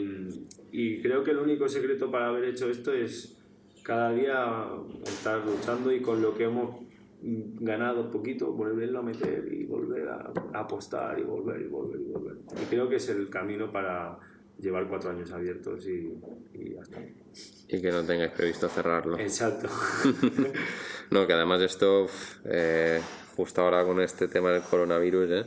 [0.71, 3.37] y creo que el único secreto para haber hecho esto es
[3.83, 4.65] cada día
[5.05, 6.83] estar luchando y con lo que hemos
[7.21, 12.35] ganado poquito, volverlo a meter y volver a apostar y volver y volver y volver.
[12.61, 14.17] Y creo que es el camino para
[14.59, 16.17] llevar cuatro años abiertos y,
[16.53, 17.01] y ya está.
[17.67, 19.17] Y que no tengáis previsto cerrarlo.
[19.19, 19.69] Exacto.
[21.11, 22.07] No, que además esto,
[22.45, 22.99] eh,
[23.35, 25.45] justo ahora con este tema del coronavirus, ¿eh?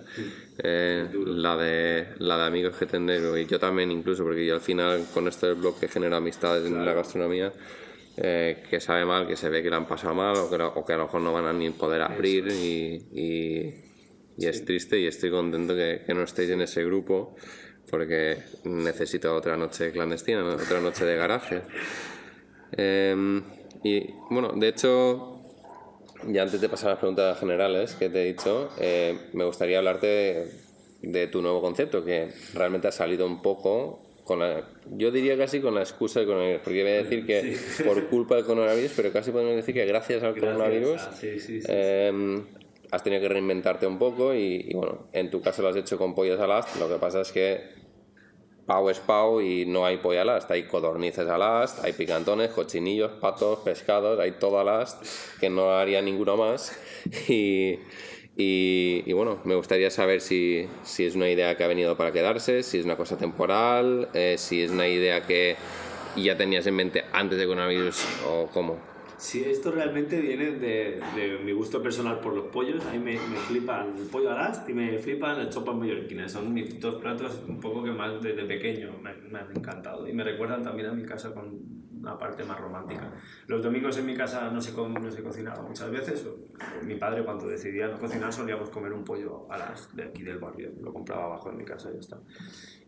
[0.58, 4.60] Eh, la, de, la de amigos que tendré, y yo también incluso, porque yo al
[4.60, 7.52] final con esto del blog que genera amistades en la gastronomía,
[8.16, 10.84] eh, que sabe mal, que se ve que le han pasado mal o que, o
[10.84, 13.74] que a lo mejor no van a ni poder abrir y, y,
[14.36, 17.36] y es triste y estoy contento que, que no estéis en ese grupo
[17.90, 20.54] porque necesito otra noche clandestina, ¿no?
[20.54, 21.62] otra noche de garaje.
[22.76, 23.42] Em,
[23.82, 25.40] y bueno, de hecho,
[26.26, 29.78] ya antes de pasar a las preguntas generales que te he dicho, eh, me gustaría
[29.78, 30.50] hablarte de,
[31.02, 35.60] de tu nuevo concepto, que realmente ha salido un poco con la, yo diría casi
[35.60, 39.10] con la excusa del coronavirus, porque iba a decir que por culpa del coronavirus, pero
[39.10, 41.66] casi podemos decir que gracias al coronavirus Ah, sí, sí, sí.
[41.70, 42.42] eh,
[42.90, 45.98] has tenido que reinventarte un poco y, y bueno, en tu caso lo has hecho
[45.98, 47.78] con pollos al ast, lo que pasa es que
[48.66, 52.50] Pau es Pau y no hay pollo al ast, hay codornices al ast, hay picantones,
[52.50, 55.02] cochinillos, patos, pescados, hay todo al ast,
[55.40, 56.78] que no haría ninguno más.
[57.28, 57.78] Y,
[58.36, 62.12] y- y bueno, me gustaría saber si, si es una idea que ha venido para
[62.12, 65.56] quedarse, si es una cosa temporal, eh, si es una idea que
[66.16, 68.97] ya tenías en mente antes de coronavirus o cómo.
[69.18, 72.86] Sí, esto realmente viene de, de mi gusto personal por los pollos.
[72.86, 76.30] A mí me, me flipan el pollo al y me flipan las chopas mallorquinas.
[76.30, 80.08] Son mis dos platos un poco que más desde pequeño me, me han encantado.
[80.08, 83.10] Y me recuerdan también a mi casa con una parte más romántica.
[83.46, 86.26] Los domingos en mi casa no se, no se cocinaba muchas veces.
[86.84, 90.38] Mi padre cuando decidía no cocinar solíamos comer un pollo al ast de aquí del
[90.38, 90.70] barrio.
[90.80, 92.18] Lo compraba abajo en mi casa y ya está.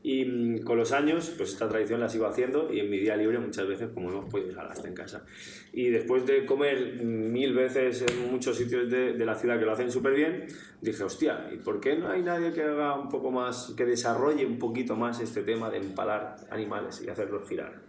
[0.02, 3.16] Y mm, con los años, pues esta tradición la sigo haciendo y en mi día
[3.16, 5.24] libre muchas veces comemos pollos al asta en casa.
[5.72, 9.72] Y después de comer mil veces en muchos sitios de, de la ciudad que lo
[9.72, 10.46] hacen súper bien,
[10.80, 14.46] dije, hostia, ¿y por qué no hay nadie que haga un poco más, que desarrolle
[14.46, 17.82] un poquito más este tema de empalar animales y hacerlos girar?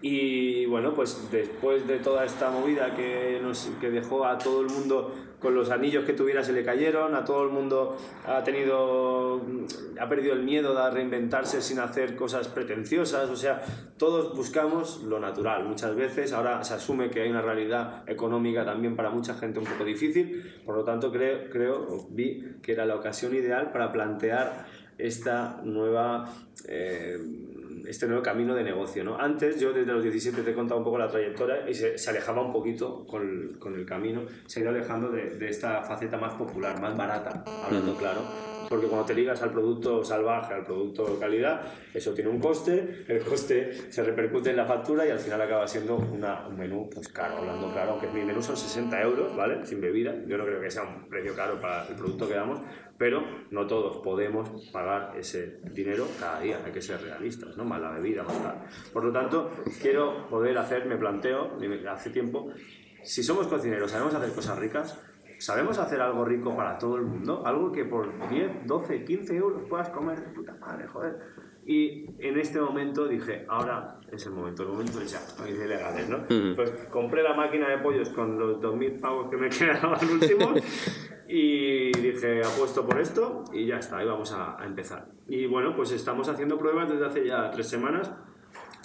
[0.00, 4.68] Y bueno, pues después de toda esta movida que, nos, que dejó a todo el
[4.68, 7.96] mundo con los anillos que tuviera se le cayeron, a todo el mundo
[8.26, 9.40] ha tenido,
[10.00, 13.62] ha perdido el miedo de reinventarse sin hacer cosas pretenciosas, o sea,
[13.96, 18.96] todos buscamos lo natural muchas veces, ahora se asume que hay una realidad económica también
[18.96, 22.96] para mucha gente un poco difícil, por lo tanto creo, creo vi que era la
[22.96, 24.66] ocasión ideal para plantear
[24.98, 26.32] esta nueva...
[26.66, 27.16] eh,
[27.88, 29.04] este nuevo camino de negocio.
[29.04, 29.18] ¿no?
[29.18, 32.10] Antes, yo desde los 17 te he contado un poco la trayectoria y se, se
[32.10, 35.82] alejaba un poquito con el, con el camino, se ha ido alejando de, de esta
[35.82, 38.47] faceta más popular, más barata, hablando claro.
[38.68, 41.62] Porque cuando te ligas al producto salvaje, al producto de calidad,
[41.94, 45.66] eso tiene un coste, el coste se repercute en la factura y al final acaba
[45.66, 49.64] siendo una- un menú pues caro, hablando claro, aunque mi menú son 60 euros, ¿vale?
[49.64, 52.60] Sin bebida, yo no creo que sea un precio caro para el producto que damos,
[52.98, 57.64] pero no todos podemos pagar ese dinero cada día, hay que ser realistas, ¿no?
[57.64, 58.64] Más la bebida, más tal.
[58.92, 59.50] Por lo tanto,
[59.80, 61.56] quiero poder hacer, me planteo,
[61.88, 62.50] hace tiempo,
[63.02, 64.98] si somos cocineros, sabemos hacer cosas ricas,
[65.38, 69.62] sabemos hacer algo rico para todo el mundo, algo que por 10, 12, 15 euros
[69.68, 71.18] puedas comer de puta madre, joder.
[71.66, 76.26] Y en este momento dije, ahora es el momento, el momento ya, dice legales, ¿no?
[76.56, 80.62] Pues compré la máquina de pollos con los 2.000 pavos que me quedaban últimos
[81.28, 85.08] y dije, apuesto por esto y ya está, ahí vamos a, a empezar.
[85.28, 88.10] Y bueno, pues estamos haciendo pruebas desde hace ya tres semanas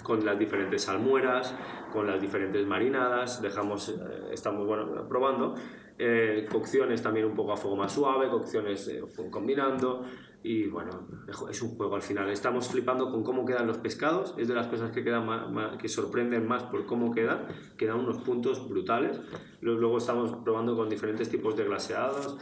[0.04, 1.54] con las diferentes salmueras,
[1.92, 5.54] con las diferentes marinadas, dejamos, eh, estamos bueno, probando,
[5.98, 10.04] eh, cocciones también un poco a fuego más suave, cocciones eh, combinando
[10.42, 11.08] y bueno,
[11.50, 12.28] es un juego al final.
[12.28, 15.78] Estamos flipando con cómo quedan los pescados, es de las cosas que, quedan más, más-
[15.78, 17.46] que sorprenden más por cómo quedan,
[17.78, 19.18] quedan unos puntos brutales.
[19.62, 22.36] Luego, estamos probando con diferentes tipos de glaseados.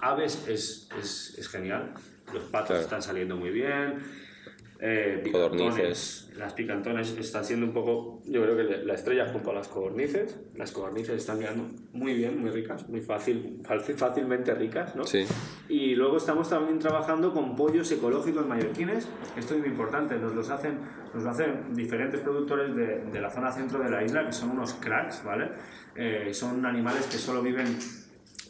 [0.00, 1.94] Aves es, es, es genial,
[2.32, 2.82] los patos Claro.
[2.82, 4.04] están saliendo muy bien.
[4.80, 6.30] Eh, Codornices.
[6.36, 10.38] las picantones están siendo un poco, yo creo que la estrella junto a las codornices.
[10.54, 15.04] Las codornices están quedando muy bien, muy ricas, muy fácil, fácil- fácilmente ricas, ¿no?
[15.04, 15.26] Sí.
[15.68, 19.08] Y luego estamos también trabajando con pollos ecológicos mallorquines.
[19.36, 20.78] Esto es muy importante, nos los hacen,
[21.12, 24.50] nos lo hacen diferentes productores de, de la zona centro de la isla, que son
[24.50, 25.48] unos cracks, ¿vale?
[25.96, 27.66] Eh, son animales que solo viven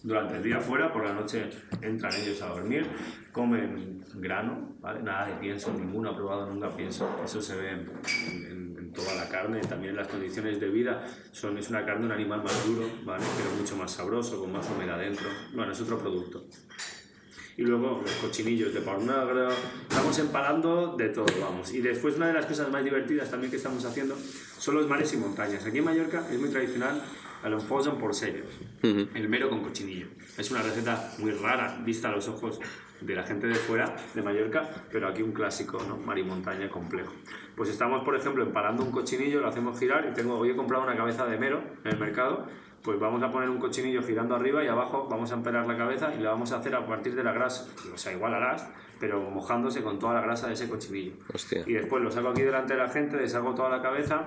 [0.02, 1.48] durante el día fuera, por la noche
[1.82, 2.86] entran ellos a dormir,
[3.32, 5.02] comen grano, ¿vale?
[5.02, 7.90] Nada de pienso, ninguno ha probado nunca pienso, eso se ve en,
[8.50, 12.12] en- en toda la carne, también las condiciones de vida, son, es una carne, un
[12.12, 13.22] animal más duro, ¿vale?
[13.36, 16.46] Pero mucho más sabroso, con más humedad dentro, bueno, es otro producto.
[17.58, 19.48] Y luego los cochinillos de por negro.
[19.90, 21.74] Estamos empalando de todo, vamos.
[21.74, 24.16] Y después una de las cosas más divertidas también que estamos haciendo
[24.58, 25.66] son los mares y montañas.
[25.66, 27.02] Aquí en Mallorca es muy tradicional
[27.44, 28.48] enfosan por sellos,
[28.82, 30.06] el mero con cochinillo.
[30.36, 32.60] Es una receta muy rara, vista a los ojos
[33.00, 35.96] de la gente de fuera de Mallorca, pero aquí un clásico, ¿no?
[35.96, 37.12] Mar y montaña complejo.
[37.56, 40.84] Pues estamos, por ejemplo, empalando un cochinillo, lo hacemos girar y tengo, hoy he comprado
[40.84, 42.46] una cabeza de mero en el mercado
[42.88, 46.10] pues vamos a poner un cochinillo girando arriba y abajo vamos a empelar la cabeza
[46.14, 48.66] y la vamos a hacer a partir de la grasa, o sea, igual harás,
[48.98, 51.12] pero mojándose con toda la grasa de ese cochinillo.
[51.34, 51.64] Hostia.
[51.66, 54.26] Y después lo saco aquí delante de la gente, deshago toda la cabeza,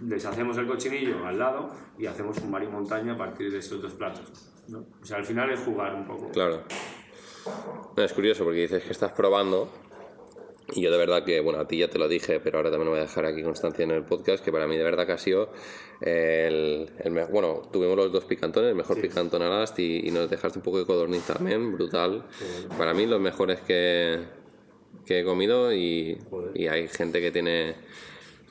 [0.00, 3.80] deshacemos el cochinillo al lado y hacemos un mar y montaña a partir de esos
[3.80, 4.50] dos platos.
[4.66, 4.84] ¿no?
[5.00, 6.32] O sea, al final es jugar un poco.
[6.32, 6.64] Claro.
[7.96, 9.70] No, es curioso porque dices que estás probando
[10.74, 12.86] y yo de verdad que, bueno, a ti ya te lo dije, pero ahora también
[12.86, 15.12] lo voy a dejar aquí constancia en el podcast, que para mí de verdad que
[15.12, 15.50] ha sido
[16.00, 20.10] el, el me- bueno, tuvimos los dos picantones, el mejor picantón a last y, y
[20.10, 22.24] nos dejaste un poco de codorniz también, brutal.
[22.76, 24.18] Para mí los mejores que,
[25.04, 26.18] que he comido y,
[26.54, 27.74] y hay gente que tiene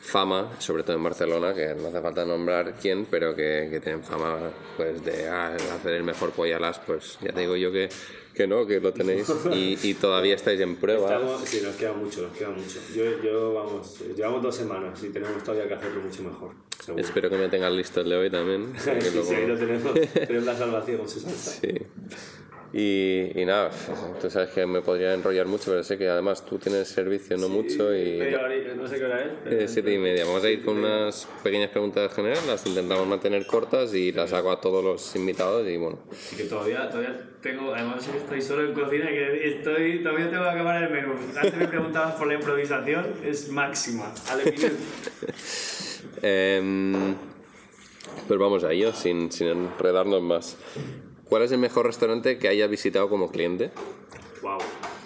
[0.05, 4.03] fama, sobre todo en Barcelona, que no hace falta nombrar quién, pero que, que tienen
[4.03, 7.89] fama pues de ah, hacer el mejor pollo alas, pues ya te digo yo que,
[8.33, 11.11] que no, que lo tenéis y, y todavía estáis en prueba.
[11.11, 12.79] Estamos, sí, nos queda mucho, nos queda mucho.
[12.95, 16.51] Yo, yo, vamos, llevamos dos semanas y tenemos todavía que hacerlo mucho mejor.
[16.83, 17.03] seguro.
[17.03, 18.73] Espero que me tengas listo el de hoy también.
[18.79, 19.93] Sí, luego- sí, ahí lo tenemos.
[20.13, 21.51] Tenemos la salvación con su salsa.
[21.61, 21.67] Sí.
[22.73, 23.69] Y, y nada,
[24.21, 27.47] tú sabes que me podría enrollar mucho, pero sé que además tú tienes servicio no
[27.47, 28.19] mucho y...
[28.21, 29.31] Horita, no sé qué hora es.
[29.43, 30.25] pero- Eh, siete y media.
[30.25, 34.51] Vamos a ir con unas pequeñas preguntas generales, las intentamos mantener cortas y las hago
[34.51, 35.99] a todos los invitados y bueno,
[36.33, 40.49] Y que todavía, todavía tengo, además estoy solo en cocina, que estoy, todavía tengo que
[40.49, 41.13] acabar el menú.
[41.35, 44.69] Antes me preguntabas por la improvisación, es máxima, al eminente.
[46.21, 47.15] Em,
[48.27, 50.57] pues vamos a ello, sin, sin enredarnos más.
[51.29, 53.71] ¿Cuál es el mejor restaurante que hayas visitado como cliente?
[54.41, 54.59] wow.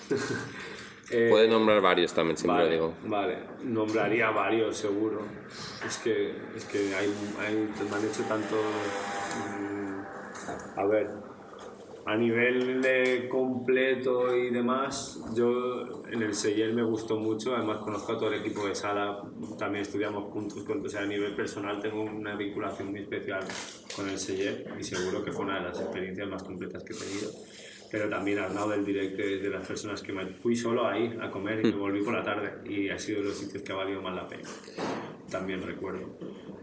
[1.29, 2.93] Puedes nombrar varios también, siempre lo Vale, digo.
[3.07, 5.21] vale, nombraría varios seguro.
[5.83, 7.55] Es que, es que hay, hay,
[7.89, 8.55] me han hecho tanto...
[9.47, 11.09] mm, a ver,
[12.05, 18.13] a nivel de completo y demás, yo en el Seyel me gustó mucho, además conozco
[18.13, 19.21] a todo el equipo de sala,
[19.57, 23.41] también estudiamos juntos, o sea, a nivel personal tengo una vinculación muy especial
[23.99, 26.97] con el Seyel y seguro que fue una de las experiencias más completas que he
[26.97, 27.31] tenido.
[27.91, 31.29] Pero también Arnau del directo es de las personas que me fui solo ahí a
[31.29, 33.75] comer y me volví por la tarde y ha sido de los sitios que ha
[33.75, 34.47] valido más la pena.
[35.29, 36.17] También recuerdo.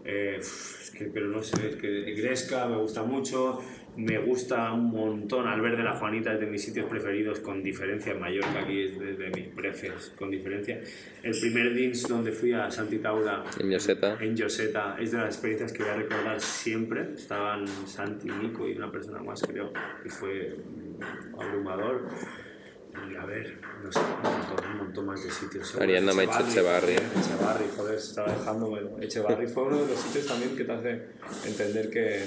[0.04, 3.60] Eh, es que, pero no sé, es que Gresca me gusta mucho,
[3.96, 8.12] me gusta un montón Albert de la Juanita, es de mis sitios preferidos con diferencia
[8.12, 10.80] en Mallorca, aquí es de, de mis prefes con diferencia.
[11.22, 14.18] El primer DINS donde fui a Santi Taura En Yoseta.
[14.20, 17.14] en Joseta es de las experiencias que voy a recordar siempre.
[17.14, 19.72] Estaban Santi, Nico y una persona más, creo,
[20.04, 20.56] y fue
[21.38, 22.08] abrumador.
[23.10, 25.76] Y a ver, no sé, un montón, un montón más de sitios.
[25.76, 26.94] Ariadna Meche Echevarri.
[26.94, 28.98] Echevarri, joder, se estaba dejando.
[29.00, 31.02] Echevarri fue uno de los sitios también que te hace
[31.46, 32.24] entender que,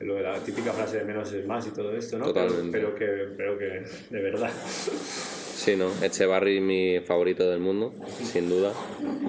[0.00, 2.26] lo de la típica frase de menos es más y todo esto, ¿no?
[2.26, 2.70] Totalmente.
[2.72, 4.50] Pero, pero que, pero que, de verdad.
[5.54, 5.90] Sí, ¿no?
[6.02, 7.92] Echevarri mi favorito del mundo,
[8.22, 8.72] sin duda.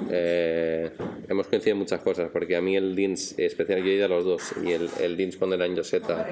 [0.09, 0.89] Eh,
[1.27, 4.09] hemos coincidido en muchas cosas, porque a mí el Dins, especial yo he ido a
[4.09, 6.25] los dos, y el, el Dins cuando era en Joseta,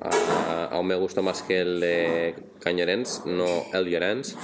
[0.00, 4.36] a- aún me gustó más que el de Cañorens, no el Llorens.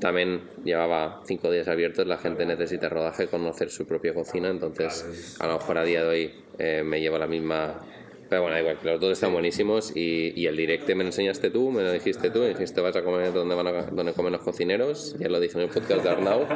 [0.00, 5.46] También llevaba cinco días abiertos, la gente necesita rodaje, conocer su propia cocina, entonces a
[5.46, 7.80] lo mejor a día de hoy eh, me llevo la misma...
[8.28, 11.50] Pero bueno, igual, que los dos están buenísimos y, y el directe me lo enseñaste
[11.50, 14.32] tú, me lo dijiste tú, me dijiste vas a comer donde, van a, donde comen
[14.32, 16.46] los cocineros, ya lo dije en el podcast de Arnau,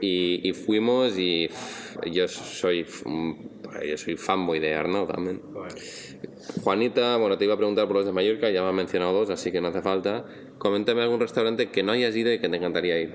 [0.00, 1.48] y, y fuimos y
[2.10, 3.50] yo soy, un-
[3.88, 5.40] yo soy fanboy de Arnau también.
[6.62, 9.30] Juanita, bueno, te iba a preguntar por los de Mallorca, ya me has mencionado dos,
[9.30, 10.24] así que no hace falta.
[10.58, 13.14] Coméntame algún restaurante que no hayas ido y que te encantaría ir.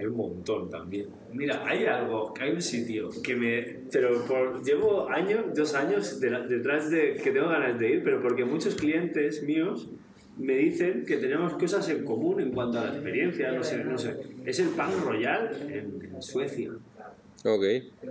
[0.00, 1.08] Hay un montón también.
[1.32, 3.62] Mira, hay algo, hay un sitio que me...
[3.92, 8.02] Pero por, llevo años, dos años de la- detrás de que tengo ganas de ir,
[8.04, 9.88] pero porque muchos clientes míos
[10.38, 13.98] me dicen que tenemos cosas en común en cuanto a la experiencia, no sé, no
[13.98, 14.16] sé.
[14.46, 16.70] Es el Pan Royal en, en Suecia.
[17.42, 17.64] Ok.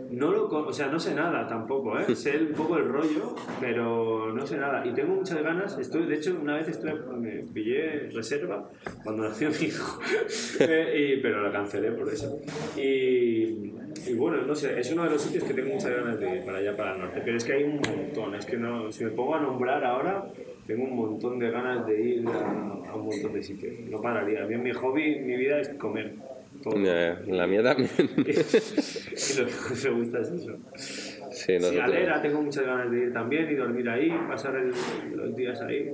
[0.09, 2.15] No lo, o sea, no sé nada tampoco, ¿eh?
[2.15, 4.83] Sé un poco el rollo, pero no sé nada.
[4.85, 5.77] Y tengo muchas ganas.
[5.77, 8.67] Estoy, de hecho, una vez estuve, me pillé reserva
[9.03, 9.99] cuando nació mi hijo,
[10.61, 12.39] Eh, y, pero la cancelé por eso.
[12.75, 13.73] Y,
[14.07, 16.45] y bueno, no sé, es uno de los sitios que tengo muchas ganas de ir
[16.45, 17.21] para allá, para el norte.
[17.23, 18.35] Pero es que hay un montón.
[18.35, 20.25] Es que no, si me pongo a nombrar ahora,
[20.65, 23.73] tengo un montón de ganas de ir a, a un montón de sitios.
[23.89, 24.43] No pararía.
[24.43, 26.15] A mí, mi hobby, mi vida es comer.
[26.63, 26.77] Todo.
[26.83, 27.89] Ya, La mía también.
[28.17, 30.57] y lo que me gusta es eso.
[30.75, 31.83] sí, Sí, nosotros.
[31.83, 34.73] Alera tengo muchas ganas de ir también y dormir ahí, pasar el-
[35.15, 35.91] los días ahí.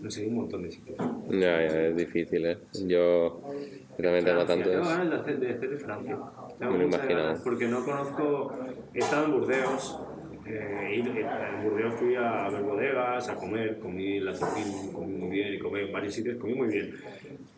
[0.00, 0.98] No sé, hay un montón de sitios.
[1.30, 2.58] Ya, ya, es difícil, ¿eh?
[2.86, 3.40] Yo
[4.00, 6.16] también tengo Francia, tengo ganas de hacer, de hacer de Francia.
[6.58, 8.52] Tengo Me muchas ganas porque no conozco.
[8.94, 9.98] He estado en Burdeos.
[10.46, 14.32] eh, y en Burdeos fui a ver bodegas, a comer, comí la
[14.92, 16.94] comí muy bien y comí en varios sitios, comí muy bien.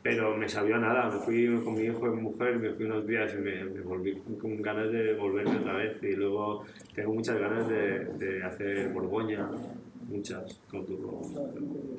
[0.03, 2.87] Pero me sabió a nada, me fui con mi hijo y mi mujer, me fui
[2.87, 6.03] unos días y me, me volví con ganas de volverme otra vez.
[6.03, 9.47] Y luego tengo muchas ganas de, de hacer Borgoña,
[10.11, 10.85] muchas, con.
[10.87, 11.23] Tengo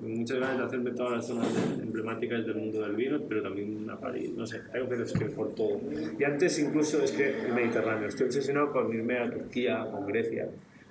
[0.02, 1.48] muchas ganas de hacerme todas las zonas
[1.82, 5.26] emblemáticas del mundo del vino, pero también a París, no sé, tengo que es que
[5.26, 5.80] por todo.
[6.20, 10.50] Y antes incluso es que el Mediterráneo, estoy obsesionado con irme a Turquía, con Grecia,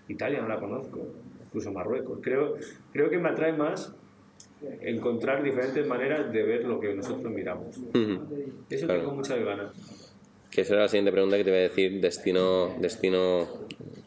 [0.08, 1.06] Italia no la conozco,
[1.46, 2.18] incluso Marruecos.
[2.22, 2.56] Creo,
[2.92, 3.94] creo que me atrae más
[4.82, 7.76] encontrar diferentes maneras de ver lo que nosotros miramos.
[8.68, 9.00] Eso Claro.
[9.02, 9.72] tengo muchas ganas.
[10.50, 13.46] Que esa era la siguiente pregunta que te voy a decir, destino, destino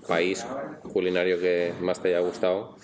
[0.07, 0.45] país
[0.91, 2.75] culinario que más te haya gustado.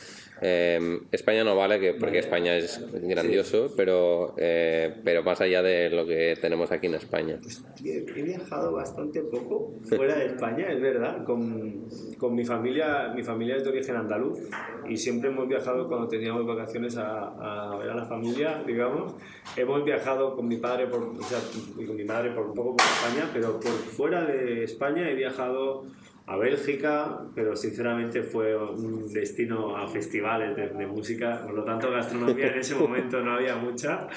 [0.42, 5.90] Eh, España no vale, que, porque España es grandioso, pero, eh, pero más allá de
[5.90, 7.40] lo que tenemos aquí en España.
[7.84, 11.24] He he viajado bastante poco fuera de España, es verdad.
[11.24, 11.88] Con,
[12.18, 14.40] con mi familia, mi familia es de origen andaluz
[14.88, 19.14] y siempre hemos viajado cuando teníamos vacaciones a, a ver a la familia, digamos.
[19.56, 21.40] Hemos viajado con mi padre por, o sea,
[21.78, 25.16] y con mi madre por un poco por España, pero por fuera de España he
[25.16, 25.84] viajado
[26.30, 31.90] a Bélgica, pero sinceramente fue un destino a festivales de, de música, por lo tanto
[31.90, 34.08] gastronomía en ese momento no había mucha.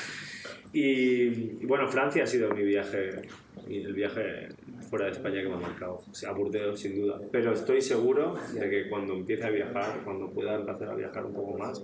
[0.75, 3.23] Y, y bueno, Francia ha sido mi viaje,
[3.67, 4.49] el viaje
[4.91, 7.19] fuera de España que me ha marcado, o sea, a Burdeos sin duda.
[7.31, 11.33] Pero estoy seguro de que cuando empiece a viajar, cuando pueda empezar a viajar un
[11.33, 11.83] poco más...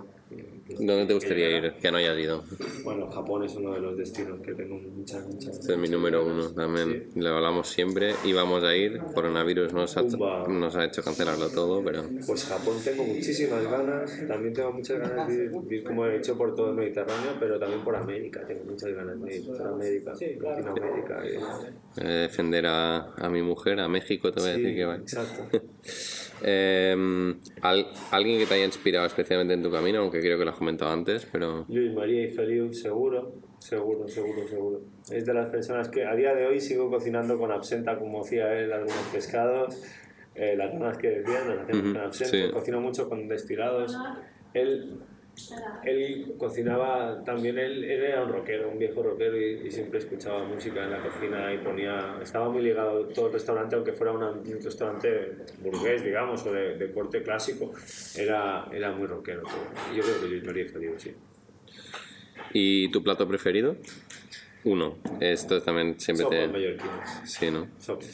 [0.78, 2.44] ¿Dónde te gustaría que- ir que no hayas ido?
[2.82, 5.58] Bueno, Japón es uno de los destinos que tengo muchas, muchas...
[5.58, 7.02] Este es mi número uno también.
[7.14, 8.14] Lo hablamos siempre.
[8.24, 10.06] Íbamos a ir, coronavirus nos ha,
[10.46, 15.26] nos ha hecho cancelarlo todo, pero Pues Japón tengo muchísimas ganas, también tengo muchas ganas
[15.26, 18.90] de ir, como he hecho por todo el Mediterráneo, pero también por América, tengo muchas
[18.92, 21.20] ganas de ir por América, Latinoamérica.
[21.26, 24.84] y- eh, defender a, a mi mujer, a México, te voy a Sí, decir que
[24.84, 24.94] va.
[24.96, 25.48] exacto.
[26.42, 30.50] Eh, al- alguien que te haya inspirado especialmente en tu camino, aunque creo que lo
[30.50, 34.80] has comentado antes, pero Luis María y Feliu, seguro, seguro, seguro, seguro.
[35.10, 38.52] Es de las personas que a día de hoy sigo cocinando con absenta, como hacía
[38.58, 39.82] él, algunos pescados,
[40.34, 42.52] eh, las ranas que decían, las hacemos Ujú, con absenta, sí.
[42.52, 43.96] cocino mucho con destilados.
[44.54, 45.00] Él,
[45.84, 50.44] él cocinaba también, él, él era un rockero, un viejo rockero y, y siempre escuchaba
[50.44, 54.30] música en la cocina y ponía, estaba muy ligado todo el restaurante, aunque fuera una-
[54.30, 57.72] un restaurante burgués, digamos, o de, de corte clásico,
[58.16, 59.94] era, era muy rockero todo.
[59.96, 61.12] Yo creo que Luis María Feliu, sí.
[62.52, 63.76] ¿Y tu plato preferido?
[64.64, 64.96] Uno.
[65.20, 66.48] Esto también siempre Sopa te...
[66.48, 67.10] mallorquines.
[67.24, 67.68] Sí, ¿no?
[67.78, 68.04] Sopa.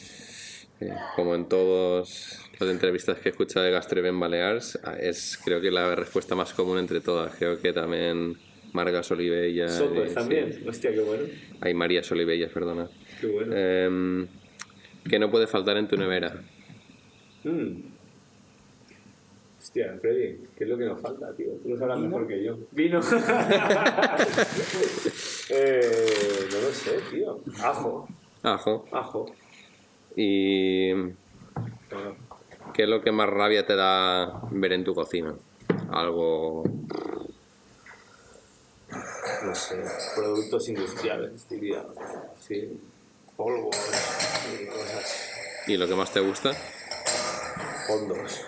[0.81, 5.61] Eh, Como en todas las entrevistas que he escuchado de Gastreben Balears, ah, es creo
[5.61, 7.33] que la respuesta más común entre todas.
[7.35, 8.37] Creo que también
[8.73, 9.75] Margas Olivellas...
[9.75, 10.53] Sopas también.
[10.53, 10.63] sí.
[10.67, 11.23] Hostia, qué bueno.
[11.61, 12.89] Hay Marías Olivellas, perdona.
[13.21, 13.55] Qué bueno.
[13.55, 14.27] Em,
[15.09, 16.41] ¿Qué no puede faltar en tu nevera?
[17.43, 17.93] Mm.
[19.59, 21.47] Hostia, Freddy, ¿qué es lo que nos falta, tío?
[21.63, 22.57] Tú lo sabrás mejor que yo.
[22.71, 22.99] Vino.
[25.49, 27.39] eh, no lo sé, tío.
[27.63, 28.07] Ajo.
[28.43, 28.85] Ajo.
[28.91, 29.25] Ajo.
[30.15, 30.93] ¿Y
[32.73, 35.33] qué es lo que más rabia te da ver en tu cocina?
[35.91, 36.63] Algo...
[39.43, 39.83] no sé,
[40.15, 41.83] productos industriales, diría.
[42.39, 42.79] Sí,
[43.35, 43.75] polvos
[44.61, 45.31] y cosas.
[45.67, 46.53] ¿Y lo que más te gusta?
[47.87, 48.41] Fondos,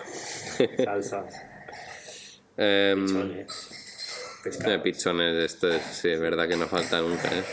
[0.84, 1.48] salsas,
[2.56, 3.70] Em, chones,
[4.64, 7.28] Eh, pizzones, esto es, sí, es verdad que no falta nunca.
[7.28, 7.44] ¿eh?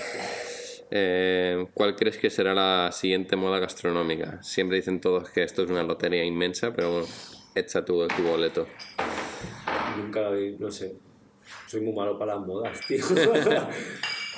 [0.97, 4.41] Eh, ¿Cuál crees que será la siguiente moda gastronómica?
[4.41, 7.07] Siempre dicen todos que esto es una lotería inmensa, pero bueno,
[7.53, 8.65] echa tu, tu boleto.
[9.97, 10.95] Nunca lo vi, no sé.
[11.67, 13.03] Soy muy malo para las modas, tío.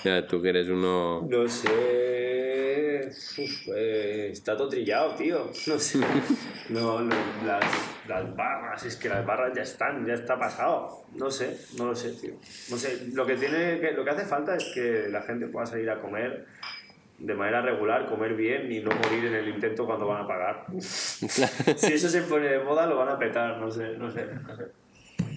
[0.04, 1.28] Ya, tú que eres uno...
[1.30, 3.10] No sé.
[3.38, 5.52] Uf, eh, está todo trillado, tío.
[5.68, 6.00] No sé.
[6.70, 7.66] No, no, las,
[8.08, 11.04] las barras, es que las barras ya están, ya está pasado.
[11.16, 12.34] No sé, no lo sé, tío.
[12.70, 15.66] No sé, lo que, tiene que, lo que hace falta es que la gente pueda
[15.66, 16.46] salir a comer
[17.20, 20.66] de manera regular, comer bien y no morir en el intento cuando van a pagar.
[20.80, 24.26] si eso se pone de moda, lo van a petar, no sé, no sé.
[24.26, 24.66] No sé.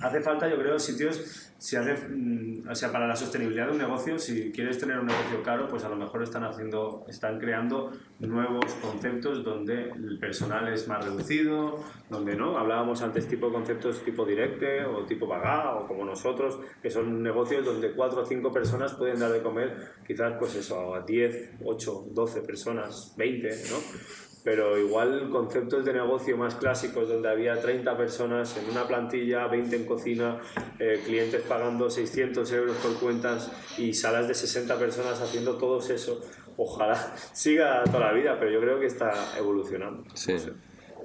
[0.02, 3.78] Hace falta, yo creo, sitios, si hace, mm, o sea, para la sostenibilidad de un
[3.78, 7.92] negocio, si quieres tener un negocio caro, pues a lo mejor están haciendo, están creando
[8.20, 14.04] nuevos conceptos donde el personal es más reducido, donde no, hablábamos antes tipo de conceptos
[14.04, 18.52] tipo directe o tipo bagá o como nosotros, que son negocios donde cuatro o cinco
[18.52, 24.30] personas pueden dar de comer, quizás pues eso, a 10, 8, 12 personas, 20, ¿no?
[24.42, 29.76] pero igual conceptos de negocio más clásicos donde había 30 personas en una plantilla, 20
[29.76, 30.40] en cocina,
[30.78, 36.20] eh, clientes pagando 600 euros por cuentas y salas de 60 personas haciendo todo eso.
[36.57, 40.05] Ojalá siga toda la vida, pero yo creo que está evolucionando.
[40.14, 40.36] Sí,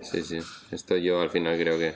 [0.01, 0.39] sí, sí.
[0.71, 1.95] Esto yo al final creo que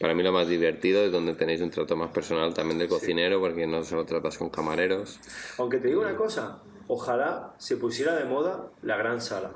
[0.00, 3.40] para mí lo más divertido es donde tenéis un trato más personal también del cocinero,
[3.40, 5.18] porque no solo tratas con camareros.
[5.58, 9.52] Aunque te digo una cosa, ojalá se pusiera de moda la gran sala.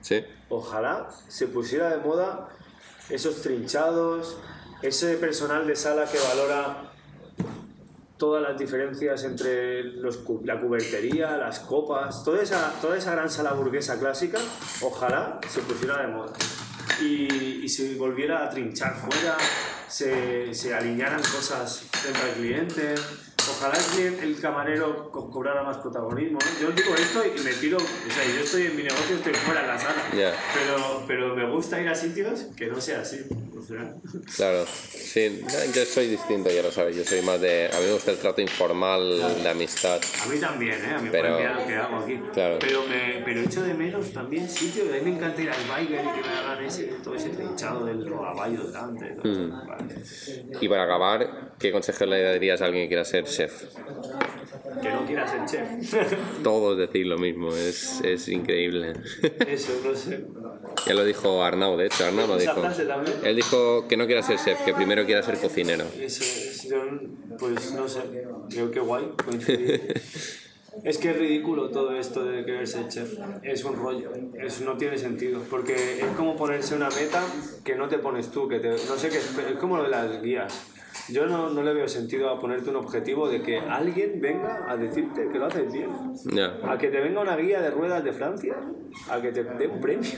[0.00, 2.48] Sí, Ojalá se pusiera de moda
[3.08, 4.36] esos trinchados,
[4.82, 6.91] ese personal de sala que valora
[8.22, 13.52] todas las diferencias entre los la cubertería, las copas, toda esa, toda esa gran sala
[13.52, 14.38] burguesa clásica,
[14.80, 16.32] ojalá se pusiera de moda.
[17.00, 19.36] Y, y se volviera a trinchar fuera,
[19.88, 22.94] se, se alinearan cosas frente al cliente.
[23.50, 26.38] Ojalá el, el camarero co- cobrara más protagonismo.
[26.40, 26.60] ¿no?
[26.60, 27.80] Yo digo esto y me tiro, o
[28.14, 30.00] sea, yo estoy en mi negocio, estoy fuera en la sala.
[30.16, 30.32] Ya.
[30.54, 33.18] Pero, pero me gusta ir a sitios que no sea así.
[34.36, 34.64] Claro.
[34.66, 35.40] Sí,
[35.74, 36.96] yo soy distinto, ya lo sabes.
[36.96, 37.66] Yo soy más de.
[37.72, 40.00] A mí me gusta el trato informal, de amistad.
[40.22, 40.94] A mí también, ¿eh?
[40.96, 42.20] A mí Pero- lo que hago aquí.
[42.32, 42.58] Claro.
[42.60, 44.88] Pero, me, pero echo de menos también sitios.
[44.90, 47.84] A mí me encanta ir al biker y que me hagan ese, todo ese trinchado
[47.84, 49.16] del rodaballo delante.
[49.24, 49.66] Mm.
[49.66, 49.94] Vale.
[50.60, 53.64] Y para acabar, ¿qué consejo le darías a alguien que quiera ser chef?
[54.80, 55.94] Que no quiera ser chef.
[56.42, 58.94] Todos decir lo mismo, es, es increíble.
[59.46, 60.24] Eso, no sé.
[60.86, 62.62] ya lo dijo Arnau, de hecho, Arnau lo Esa dijo.
[62.62, 63.16] frase también.
[63.22, 63.51] Él dijo
[63.88, 65.84] que no quiera ser chef, que primero quiera ser cocinero.
[65.98, 66.68] Eso es,
[67.38, 68.00] pues no sé,
[68.50, 69.12] creo que guay.
[70.84, 73.18] Es que es ridículo todo esto de querer ser chef.
[73.42, 74.10] Es un rollo.
[74.38, 75.40] Eso no tiene sentido.
[75.50, 77.22] Porque es como ponerse una meta
[77.62, 78.48] que no te pones tú.
[78.48, 79.18] Que te, no sé qué.
[79.18, 80.52] Es como lo de las guías.
[81.08, 84.76] Yo no, no le veo sentido a ponerte un objetivo de que alguien venga a
[84.76, 85.90] decirte que lo haces bien.
[86.32, 86.58] Ya.
[86.64, 88.56] A que te venga una guía de ruedas de Francia.
[89.10, 90.10] A que te dé un premio.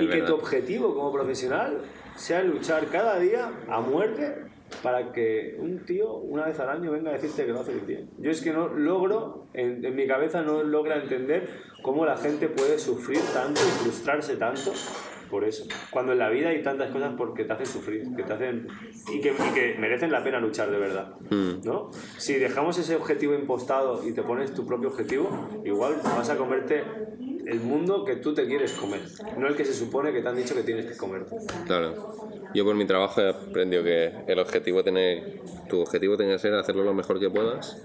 [0.00, 0.26] Y que verdad.
[0.26, 1.78] tu objetivo como profesional
[2.16, 4.34] sea luchar cada día a muerte
[4.82, 8.10] para que un tío una vez al año venga a decirte que lo haces bien.
[8.18, 11.48] Yo es que no logro, en, en mi cabeza no logra entender
[11.82, 14.72] cómo la gente puede sufrir tanto y frustrarse tanto
[15.30, 15.66] por eso.
[15.90, 18.68] Cuando en la vida hay tantas cosas porque te hacen sufrir, que te hacen
[19.12, 21.14] y que, y que merecen la pena luchar de verdad.
[21.30, 21.90] ¿no?
[22.18, 26.84] Si dejamos ese objetivo impostado y te pones tu propio objetivo, igual vas a comerte
[27.46, 29.02] el mundo que tú te quieres comer,
[29.36, 31.26] no el que se supone que te han dicho que tienes que comer.
[31.66, 32.14] Claro.
[32.54, 36.54] Yo por mi trabajo he aprendido que el objetivo tiene, tu objetivo tiene que ser
[36.54, 37.82] hacerlo lo mejor que puedas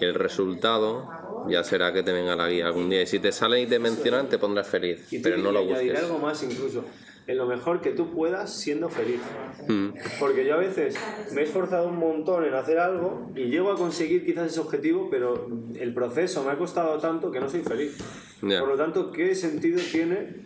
[0.00, 1.08] el resultado
[1.48, 3.02] ya será que te venga la guía algún día.
[3.02, 5.98] Y si te salen y te mencionan, te pondrás feliz, Y pero no lo busques.
[6.02, 6.84] algo más incluso,
[7.26, 9.20] en lo mejor que tú puedas siendo feliz.
[9.68, 9.88] Mm,
[10.20, 10.94] Porque yo a veces
[11.32, 15.08] me he esforzado un montón en hacer algo y llego a conseguir quizás ese objetivo,
[15.10, 17.96] pero el proceso me ha costado tanto que no soy feliz.
[18.40, 20.44] Por lo tanto, ¿qué sentido tiene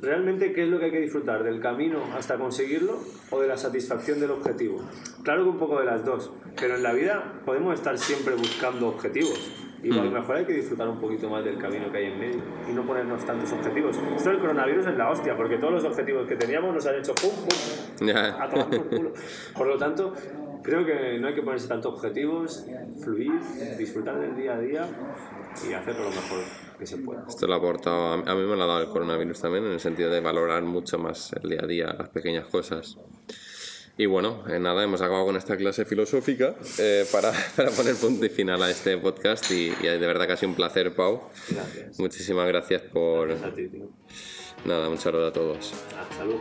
[0.00, 1.44] realmente qué es lo que hay que disfrutar?
[1.44, 2.98] ¿Del camino hasta conseguirlo
[3.30, 4.82] o de la satisfacción del objetivo?
[5.24, 8.88] Claro que un poco de las dos, pero en la vida podemos estar siempre buscando
[8.88, 9.38] objetivos.
[9.82, 12.18] Y a lo mejor hay que disfrutar un poquito más del camino que hay en
[12.18, 13.96] medio y no ponernos tantos objetivos.
[14.16, 17.14] Esto del coronavirus es la hostia, porque todos los objetivos que teníamos nos han hecho
[17.14, 18.42] pum, pum, Ya.
[18.42, 19.12] a tomar por culo.
[19.56, 20.12] Por lo tanto,
[20.62, 22.66] creo que no hay que ponerse tantos objetivos,
[23.00, 23.32] fluir,
[23.78, 24.88] disfrutar del día a día
[25.68, 26.40] y hacerlo lo mejor
[26.78, 27.24] que se pueda.
[27.28, 29.72] Esto lo ha aportado, a a mí me lo ha dado el coronavirus también, en
[29.72, 32.98] el sentido de valorar mucho más el día a día, las pequeñas cosas.
[34.00, 38.24] Y bueno, eh, nada, hemos acabado con esta clase filosófica eh, para, para poner punto
[38.24, 41.22] y final a este podcast y, y de verdad que ha sido un placer, Pau.
[41.50, 41.98] Gracias.
[41.98, 43.32] Muchísimas gracias por...
[43.32, 43.90] A ti, tío.
[44.64, 45.74] Nada, un saludo a todos.
[45.96, 46.36] Ah, salud.